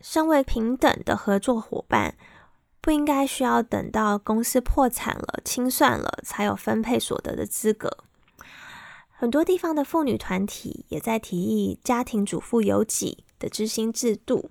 [0.00, 2.16] 身为平等的合作伙伴，
[2.80, 7.98] 不应该需要等到公司破产了、清算了，才有分配所得的资格。
[9.22, 14.50] 很多地方的妇女团体也在提议家庭主妇有己的知薪制度。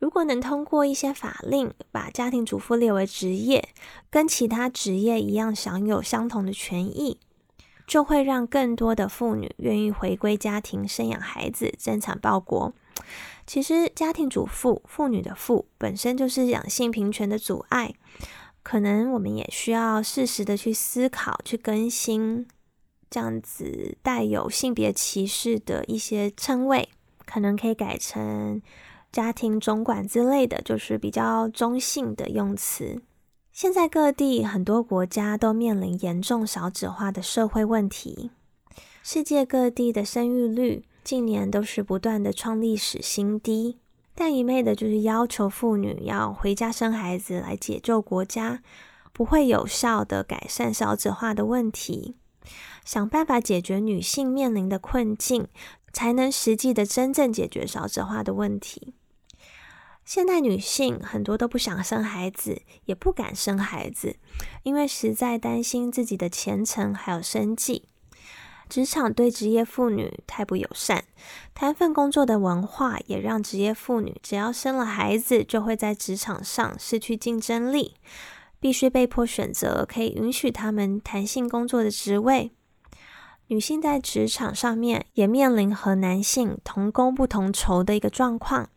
[0.00, 3.68] 如果能通过一些法令，把家庭主妇列为职业，
[4.10, 7.20] 跟其他职业一样享有相同的权益，
[7.86, 12.74] 就会让更多的妇女愿意回归家庭生养孩子、生产报国。
[13.46, 17.94] 其实，家庭主妇妇女的“妇”本身就是两性平权的阻碍，
[18.64, 22.48] 可能我们也需要适时的去思考、去更新。
[23.12, 26.88] 这样子带有性别歧视的一些称谓，
[27.26, 28.62] 可能可以改成
[29.12, 33.02] 家庭总管之类的，就是比较中性的用词。
[33.52, 38.30] 现在各地很多国家都面临严重少子化的社会问题，
[39.02, 43.76] 世界各地的生育率近年都是不断的创历史新低。
[44.14, 48.62] 但一昧的就是要求妇女要回家生孩子来解救国家，
[49.12, 52.16] 不会有效的改善少子化的问题。
[52.84, 55.46] 想办法解决女性面临的困境，
[55.92, 58.94] 才能实际的真正解决少子化的问题。
[60.04, 64.16] 现代女性很多都不想生孩子，也不敢生孩子，
[64.64, 67.84] 因为实在担心自己的前程还有生计。
[68.68, 71.04] 职场对职业妇女太不友善，
[71.54, 77.94] 谈份工作的文化也让职业妇女只要生了孩子，就会在职场上失去竞争力，
[78.58, 82.50] 必须被迫选择可以允许他们弹性工作的职位。
[83.52, 88.70] 女性在职场上面也面临和男性同工不同酬的一个状况。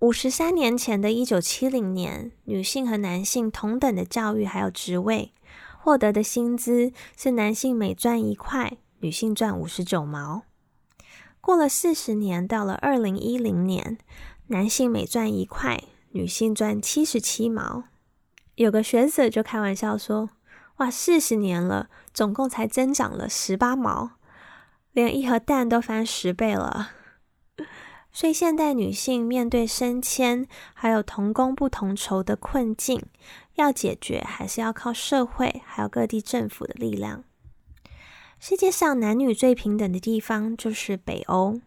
[0.00, 5.32] 五十三年前的一九七零年，女性和男性同等的教育还有职位。
[5.78, 10.42] 获得的薪资是男性每赚一块，女性赚五十九毛。
[11.40, 13.96] 过了四十年，到了二零一零年，
[14.48, 17.84] 男性每赚一块，女性赚七十七毛。
[18.56, 20.30] 有个学者就开玩笑说
[20.76, 24.12] ：“哇，四十年了，总共才增长了十八毛，
[24.92, 26.90] 连一盒蛋都翻十倍了。”
[28.12, 33.02] 所以，现代女性面对升迁还有同工不同酬的困境。
[33.56, 37.24] 要解决，还是要靠社会还有各地政府的力量。
[38.38, 41.60] 世界上男女最平等的地方就是北欧。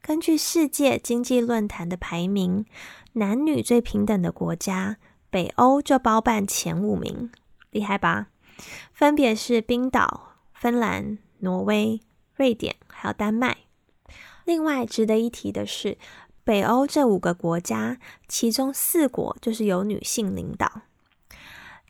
[0.00, 2.64] 根据世界经济论坛的排名，
[3.12, 4.96] 男女最平等的国家，
[5.30, 7.30] 北欧就包办前五名，
[7.70, 8.28] 厉害吧？
[8.92, 12.00] 分别是冰岛、芬兰、挪威、
[12.34, 13.58] 瑞典，还有丹麦。
[14.44, 15.98] 另外值得一提的是，
[16.42, 20.82] 北欧这五个国家，其中四国就是由女性领导。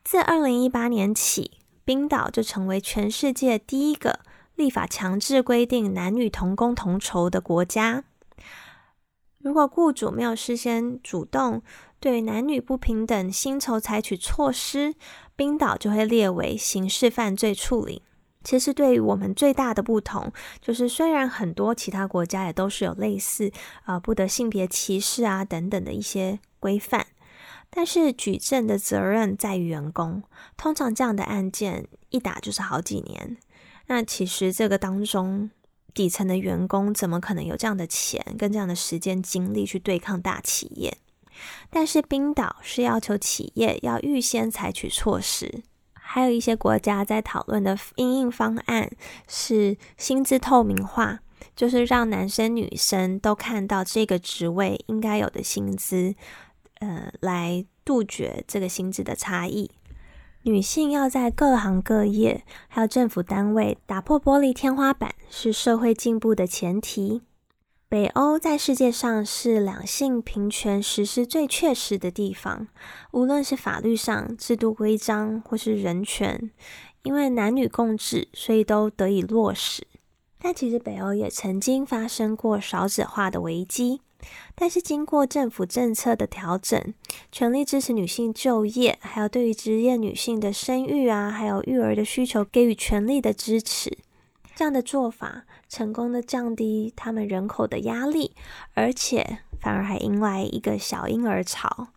[0.03, 4.21] 自二零一八年起，冰岛就成为全世界第一个
[4.57, 8.05] 立法强制规定男女同工同酬的国家。
[9.39, 11.63] 如果雇主没有事先主动
[12.01, 14.95] 对男女不平等薪酬采取措施，
[15.35, 18.03] 冰岛就会列为刑事犯罪处理。
[18.45, 20.33] 其实，对于我们最大的不同，
[20.63, 23.53] 就是虽然很多其他国家也都是有类似
[23.85, 27.07] 啊不得性别歧视啊等等的一些规范。
[27.69, 30.23] 但是举证的责任在于员工，
[30.57, 33.37] 通常这样的案件一打就是好几年。
[33.89, 35.51] 那其实这个当中，
[35.93, 40.97] 底层的员工怎么可能有这样的钱跟这样的时间精力去对抗大企业？
[41.71, 45.63] 但是冰岛是要求企业要预先采取措施，
[45.93, 48.91] 还有一些国家在讨论的应应方案
[49.27, 51.21] 是薪资透明化，
[51.55, 56.15] 就是让男生女生都看到这个职位应该有的薪资。
[56.81, 59.69] 呃，来杜绝这个薪资的差异。
[60.43, 67.23] 女性要在各行各业，还有政府单位打破玻璃天花板，是社会进步的前提。
[67.91, 72.69] 北欧在世界上是两性平权实施最确实的地方，
[73.13, 76.51] 无论是法律上、制度规章或是人权，
[77.03, 79.87] 因为男女共治，所以都得以落实。
[80.39, 84.03] 但其实北欧也曾经发生过少子化的危机。
[84.55, 86.93] 但是经过政府政策的调整，
[87.33, 93.97] 全力支持女性就业，还有对于职业女性的生育啊，还有育儿的需求给予全力的支持，
[94.55, 98.35] 这样的做法成功的降低他们人口的压力，
[98.75, 101.89] 而且反而还迎来一个小婴儿潮。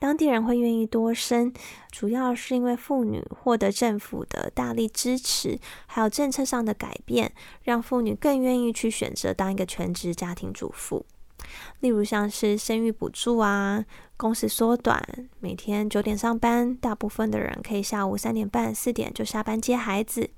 [0.00, 1.52] 当地人会愿意多生，
[1.90, 7.32] 主要是因为妇女获得政府的大力支持，还有政策上的改变，
[7.64, 11.04] 让妇女更愿意去选择当一个全职家庭主妇。
[11.80, 13.84] 例如像是生育补助啊，
[14.16, 15.02] 工时缩短，
[15.40, 20.30] 每天九点上班，大部分的人可以下午三点半、四点就下班接孩子，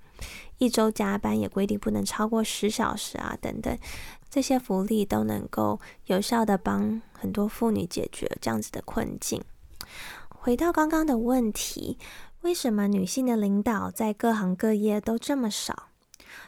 [0.59, 3.79] 一周加班也规定不能超过十小时啊，等等，
[4.29, 9.43] 这些福利都能够有效的帮很多妇女解决这样子的困境。
[10.29, 11.99] 回到刚刚的问题，
[12.43, 15.89] 为什么女性的领导在各行各业都这么少？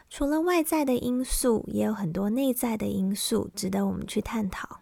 [0.09, 4.79] 除了外在的因素，也有很多内在的因素值得我们去探讨。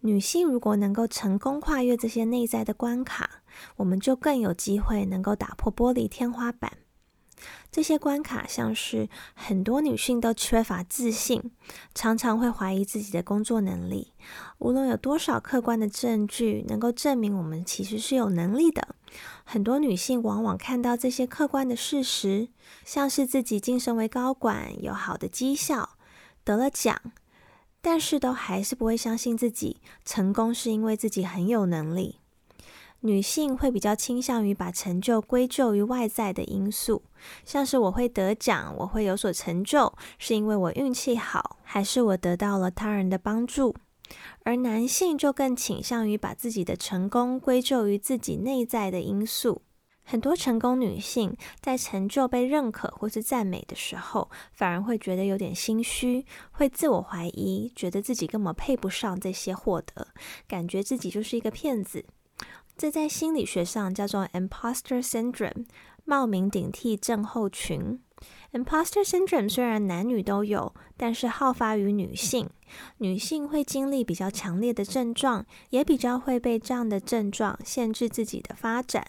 [0.00, 3.42] 女性如果能够成功跨越这些内在的关卡，
[3.76, 6.72] 我们就更有机会能够打破玻璃天花板。
[7.70, 11.52] 这些关卡像是很多女性都缺乏自信，
[11.94, 14.12] 常常会怀疑自己的工作能力。
[14.58, 18.94] 无论有多少客观的证据能够证明我们其实是有能力的，
[19.44, 22.48] 很多女性往往看到这些客观的事实，
[22.84, 25.90] 像是自己晋升为高管、有好的绩效、
[26.42, 26.98] 得了奖，
[27.82, 32.20] 但是都还是不会相信自己成功是因为自己很有能力。
[33.06, 37.04] 女性会比较倾向于把成就归咎于外在的因素，
[37.44, 43.74] 像是我会得奖，我会有所成就，是因为我运气好，还是我得到了他人的帮助？
[44.44, 49.62] 而男性就更倾向于把自己的成功归咎于自己内在的因素。
[50.08, 60.06] 很多成功女性在成就被认可或是赞美的时候，反而会觉得有点心虚，会自我怀疑，觉得自己根本配不上这些获得，
[60.46, 62.04] 感觉自己就是一个骗子。
[62.76, 65.64] 这在心理学上叫做 imposter syndrome，
[66.04, 67.98] 冒名顶替症候群。
[68.52, 72.50] Imposter syndrome 虽然男女都有，但是好发于女性。
[72.98, 79.06] 女性会经历比较强烈的症状，也比较会被这样的症状限制自己的发展。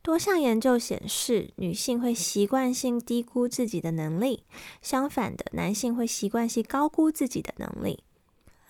[0.00, 4.44] 多项研究显示，女性会习惯性低估自己的能力，
[4.80, 8.02] 相反的，男性会习惯性高估自己的能力。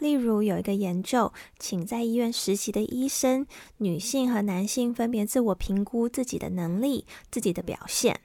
[0.02, 3.46] 例如，有一个研究，请在医院实习的医生，
[3.76, 8.20] 女性和男性分别自我评估自己的能力、自己的表现。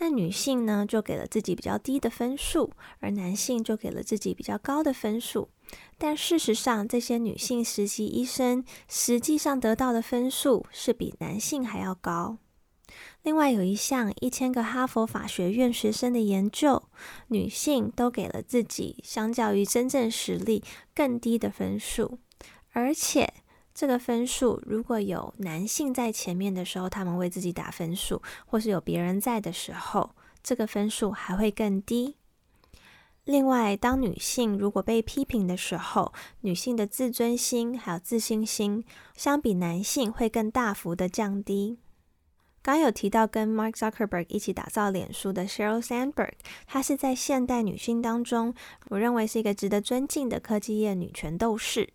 [0.00, 5.48] 那女性呢，就给了自己比较低的分数，而男性就给了自己比较高的分数。
[5.96, 12.38] 但事实上，这些女性实习医生实际上得到的分数是比男性还要高。
[13.22, 16.82] 另外，有一项一千个哈佛法学院学生的研究，
[17.28, 20.64] 女性都给了自己相较于真正实力
[20.94, 22.18] 更低的分数，
[22.72, 23.32] 而且。
[23.72, 30.10] 这个分数如果有男性在前面的时候，他们为自己打分数，或是有别人在的时候，
[30.42, 32.16] 这个分数还会更低。
[33.24, 41.78] 另外，当女性如果被批评的时候，女性的自尊心还有自信心，相比男性会更大幅的降低。
[42.62, 46.32] 刚有提到跟 Mark Zuckerberg 一起打造脸书的 Sheryl Sandberg，
[46.66, 48.54] 她是在现代女性当中，
[48.90, 51.90] 我认为是一个值得尊敬的科技业女权斗士。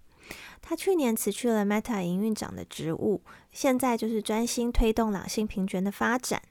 [0.64, 6.42] 她去年辞去了 Meta 营运长的职务，现在就是专心推动两性平权的发展。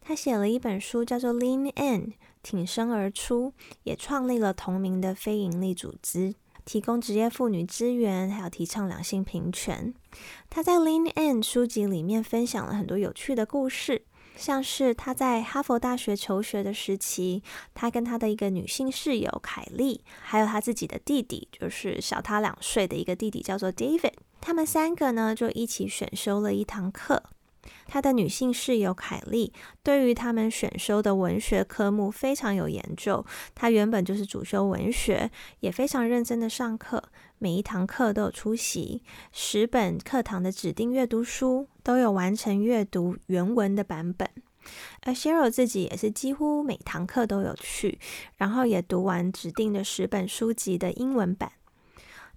[0.00, 2.06] 她写了一本书，叫做《Lean In》，
[2.42, 3.52] 挺身而出，
[3.82, 6.34] 也创立了同名的非营利组织，
[6.64, 9.94] 提供职业妇女资源，还有提倡两性平权。
[10.48, 14.02] 他在《Lean In》书籍里面分享了很多有趣的故事。
[14.36, 17.42] 像是他在哈佛大学求学的时期，
[17.74, 24.14] 他跟他的一个女性室友凯莉，还有他自己的弟弟，就是小他两岁的一个弟弟，叫做 David。
[24.40, 27.22] 他们三个呢，就一起选修了一堂课。
[27.86, 29.52] 他的女性室友凯莉
[29.82, 37.02] 对于他们选修的文学科目非常有研究，她原本就是主修文学，也非常认真的上课，
[37.38, 39.02] 每一堂课都有出席，
[39.32, 44.28] 十本课堂的指定阅读书都有完成阅读原文的版本。
[45.02, 47.98] 而 Sheryl 自己也是几乎每堂课都有去，
[48.36, 51.52] 然后也读完指定的十本书籍的英文版。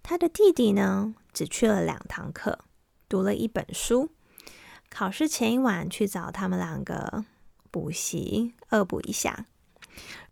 [0.01, 2.59] 他的弟弟呢，只去了两堂课，
[3.07, 4.09] 读了一本书。
[4.93, 7.25] 考试前一晚去找他们两个
[7.71, 9.47] 补习，恶补一下。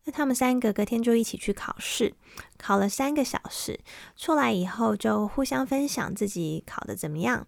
[0.04, 2.14] 那他们三个隔天就一起去考试，
[2.60, 3.80] 考了三个小时，
[4.16, 7.48] 出来以后就互相分享自己考的怎么样。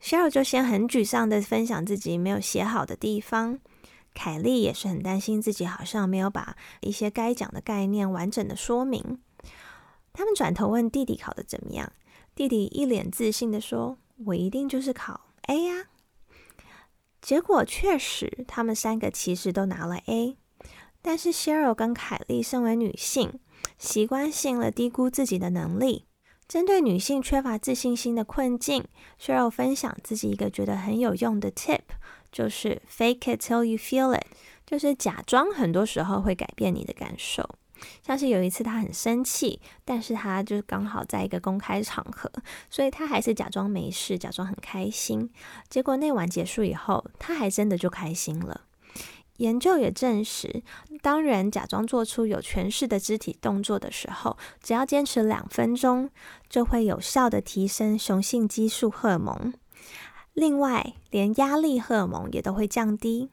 [0.00, 3.58] Sheryl 就先很沮丧的分享自己没有写好的地方，
[4.14, 9.20] 凯莉也是很担心自己好像没有把一些该讲的概念完整的说明。
[10.12, 11.92] 他们转头问弟弟考的怎么样，
[12.36, 15.86] 弟弟一脸自信的说：“我一定就是考。” A 呀，
[17.20, 20.36] 结果确实，他们三个其实都拿了 A。
[21.02, 23.40] 但是 Sheryl 跟凯莉身为女性，
[23.76, 26.06] 习惯性了低估自己的能力。
[26.46, 28.84] 针对女性缺乏自信心的困境
[29.20, 31.80] ，Sheryl 分享自己一个觉得很有用的 tip，
[32.30, 34.26] 就是 Fake it till you feel it，
[34.64, 37.56] 就是假装很多时候会改变你的感受。
[38.06, 42.30] 像是有一次他很生气，但是他就刚好在一个公开场合，
[42.68, 45.30] 所以他还是假装没事，假装很开心。
[45.68, 48.62] 结果那晚结束以后，他还真的就开心了。
[49.38, 50.62] 研究也证实，
[51.00, 56.10] 当人假装做出有权势的肢体动作的时候，只要坚持两分钟，
[56.50, 59.54] 就会有效的提升雄性激素荷尔蒙。
[60.34, 63.30] 另外，连压力荷尔蒙也都会降低。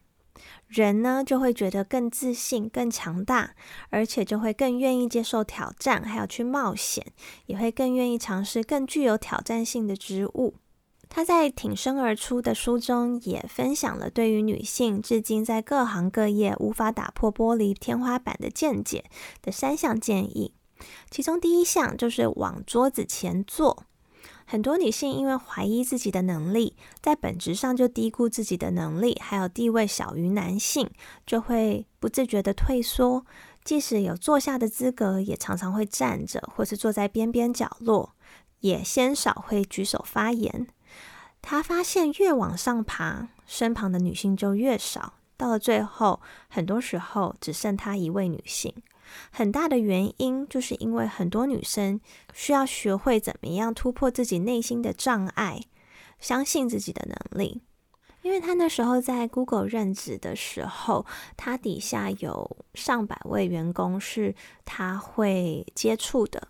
[0.68, 3.56] 人呢就会觉得更自信、更强大，
[3.90, 7.06] 而且就会更愿意接受挑战，还要去冒险，
[7.46, 10.56] 也会更愿意尝试更具有挑战性的职务。
[11.10, 19.06] 他在挺身而出的书中也分享了对于女性至今在各行各业无法打破玻璃天花板的见解
[19.42, 20.54] 的三项建议，
[21.10, 23.87] 其中第一项就是往桌子前坐。
[24.50, 30.90] 很多女性因为怀疑自己的能力，在本质上就低估自己的能力，还有地位小于男性，
[31.26, 33.26] 就会不自觉的退缩。
[33.66, 38.16] 即使有坐下的资格，也常常会站着，或是坐在边边角落，
[38.62, 40.68] 也鲜少会举手发言。
[41.42, 48.74] 他发现越往上爬，身旁的女性就越少，到了最后，很多时候只剩他一位女性。
[49.32, 52.00] 很大的原因就是因为很多女生
[52.34, 55.62] 需要学会怎么样突破自己内心的障碍，
[56.20, 57.62] 相信自己的能力。
[58.24, 61.06] 因为他那时候在 Google 任职的时候，
[61.38, 64.36] 他底下有上百位员工是
[64.66, 66.50] 他会接触的。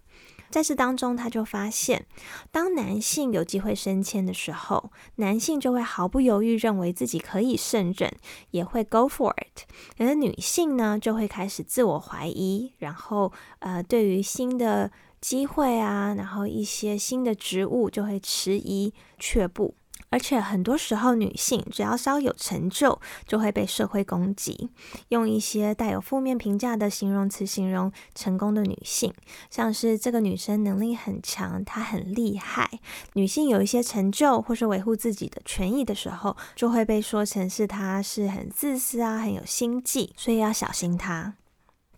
[0.49, 2.05] 在这当中，他就发现，
[2.51, 8.11] 当男性有机会升迁的时候，男性就会毫不犹豫认为自己可以胜任，
[8.51, 9.63] 也会 go for it；
[9.97, 19.75] 而女性呢，就会开始自我怀疑，然后呃，对于新的机会啊，然后一些新的职务，就会迟疑却步。
[20.09, 24.69] 而且很多时候，女性只要稍有成就，就会被社会攻击，
[25.09, 29.13] 用一些带有负面评价的形容词形容成功的女性，
[29.49, 32.79] 像是这个女生能力很强，她很厉害。
[33.13, 41.33] 女性有一些成就或是维护自己的权益的时候，就会被说成是她是很自私啊，很有心计，所以要小心她。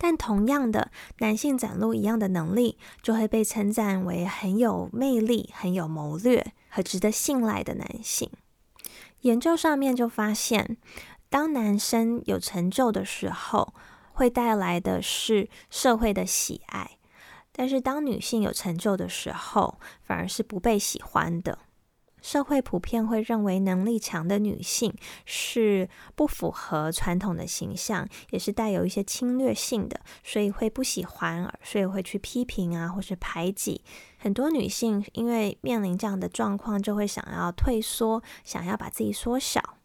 [0.01, 8.29] 但同样的，男性展露一样的能力，就会被称赞为很有魅力、很有谋略和值得信赖的男性。
[9.21, 10.77] 研究上面就发现，
[11.29, 13.73] 当男生有成就的时候，
[14.13, 16.97] 会带来的是社会的喜爱；
[17.51, 21.59] 但是当女性有成就的时候，反而是不被喜欢的。
[22.21, 24.93] 社会普遍会认为能力强的女性
[25.25, 33.81] 是不符合传统的形象，也是带有一些侵略性的，所以会不喜欢，所以会去批评啊，或是排挤。
[34.17, 39.77] 很多女性因为面临这样的状况，就会想要退缩，想要把自己缩小。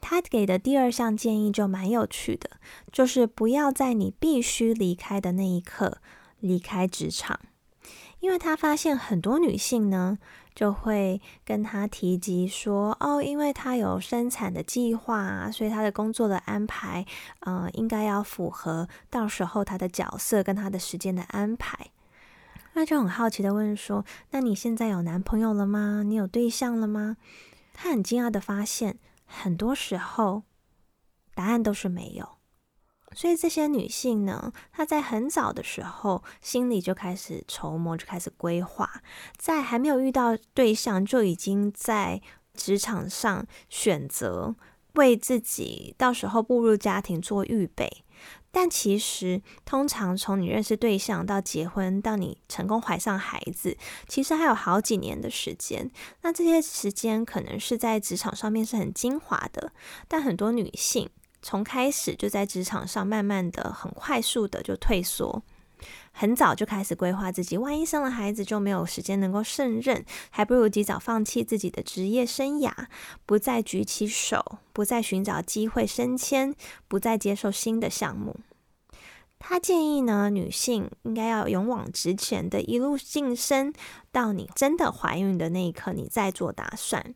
[0.00, 2.50] 他给的第二项建议就蛮有趣的，
[2.92, 5.98] 就是不要在你必须离开的那一刻
[6.38, 7.38] 离开职场，
[8.20, 10.18] 因为他发现很多女性呢。
[10.54, 17.06] 就会跟他提及说，哦，因为他有生产的计划，所以他的工作的安排，
[17.42, 21.92] 呃，应该要符合到时候他的角色跟他的时间的安排。
[22.72, 26.02] 那就很好奇的问说，那你现在有男朋友了吗？
[26.04, 27.18] 你有对象了吗？
[27.72, 30.42] 他很惊讶的发现，很多时候
[31.36, 32.37] 答案都是没有。
[33.14, 39.02] 所以这些女性呢，她在很早的时候心里就开始筹谋，就开始规划，
[39.36, 42.20] 在还没有遇到对象，就已经在
[42.54, 44.54] 职场上选择
[44.94, 48.04] 为自己到时候步入家庭做预备。
[48.50, 53.76] 但其实，通常从你认识对象到结婚，到你成功怀上孩子，
[54.08, 55.88] 其实还有好几年的时间。
[56.22, 59.72] 那这些时间可能是在职场上面是很精华的，
[60.08, 61.08] 但很多女性。
[61.40, 65.42] 从开始就在职场上，慢慢的、很快速的就退缩，
[66.12, 72.72] 很早就开始规划自己，万一生了孩子就没有时间能够胜任，还不如及早放弃自己的职业生涯，
[73.24, 76.54] 不再举起手，不再寻找机会升迁，
[76.88, 78.36] 不再接受新的项目。
[79.40, 83.72] 他建议呢，女性应该要勇往直前的，一路晋升
[84.10, 87.14] 到你真的怀孕的那一刻，你再做打算。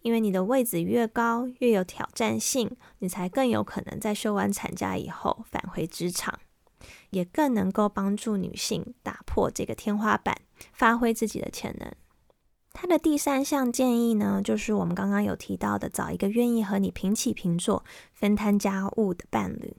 [0.00, 6.38] 因为你的位子越高，越有挑战性，你才更有可能在休完产假以后返回职场，
[7.10, 10.34] 也更能够帮助女性打破这个天花板，
[10.72, 11.92] 发挥自己的潜能。
[12.72, 19.76] 他的第三项建议呢，就是我们刚刚有提到的，找一个愿意和你平起平坐、分摊家务的伴侣。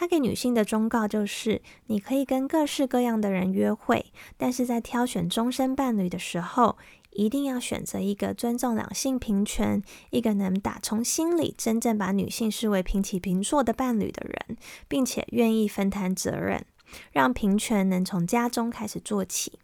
[0.00, 4.06] 他给女性的忠告就是：你可以跟各式各样的人约会，
[4.38, 6.78] 但是在挑选终身伴侣的时候，
[7.10, 14.56] 一定要选择一个尊重两性平权、一个能打从心里真正把女性视为平起平坐的伴侣的人，
[14.88, 16.64] 并且愿意分担责任，
[17.12, 19.58] 让平权能从家中开始做起。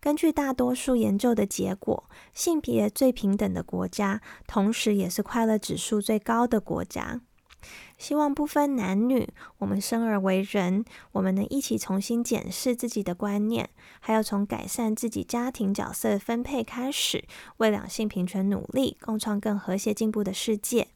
[0.00, 7.20] 根据大多数研究的结果，性别最平等的国家，同时也是快乐指数最高的国家。
[7.98, 9.28] 希望不分男女，
[9.58, 13.70] 我们生而为人，我们能一起重新检视自己的观念，
[14.00, 17.24] 还要从改善自己家庭角色分配开始，
[17.56, 20.88] 为两性平权努力，共创更和谐进步的世界。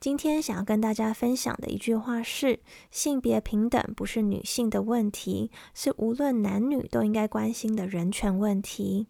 [0.00, 2.58] 今天想要跟大家分享的一句话是：
[2.90, 9.06] 性别平等不是女性的问题，是无论男女都应该关心的人权问题。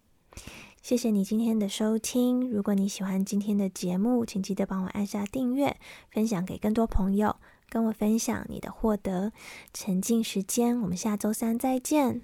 [0.85, 2.47] 谢谢你今天的收听。
[2.51, 5.77] 如果你喜欢今天的节目，请记得帮我按下订阅，
[6.11, 7.37] 分享给更多朋友，
[7.69, 9.31] 跟我分享你的获得。
[9.73, 12.21] 沉浸时间，我们下周三再见。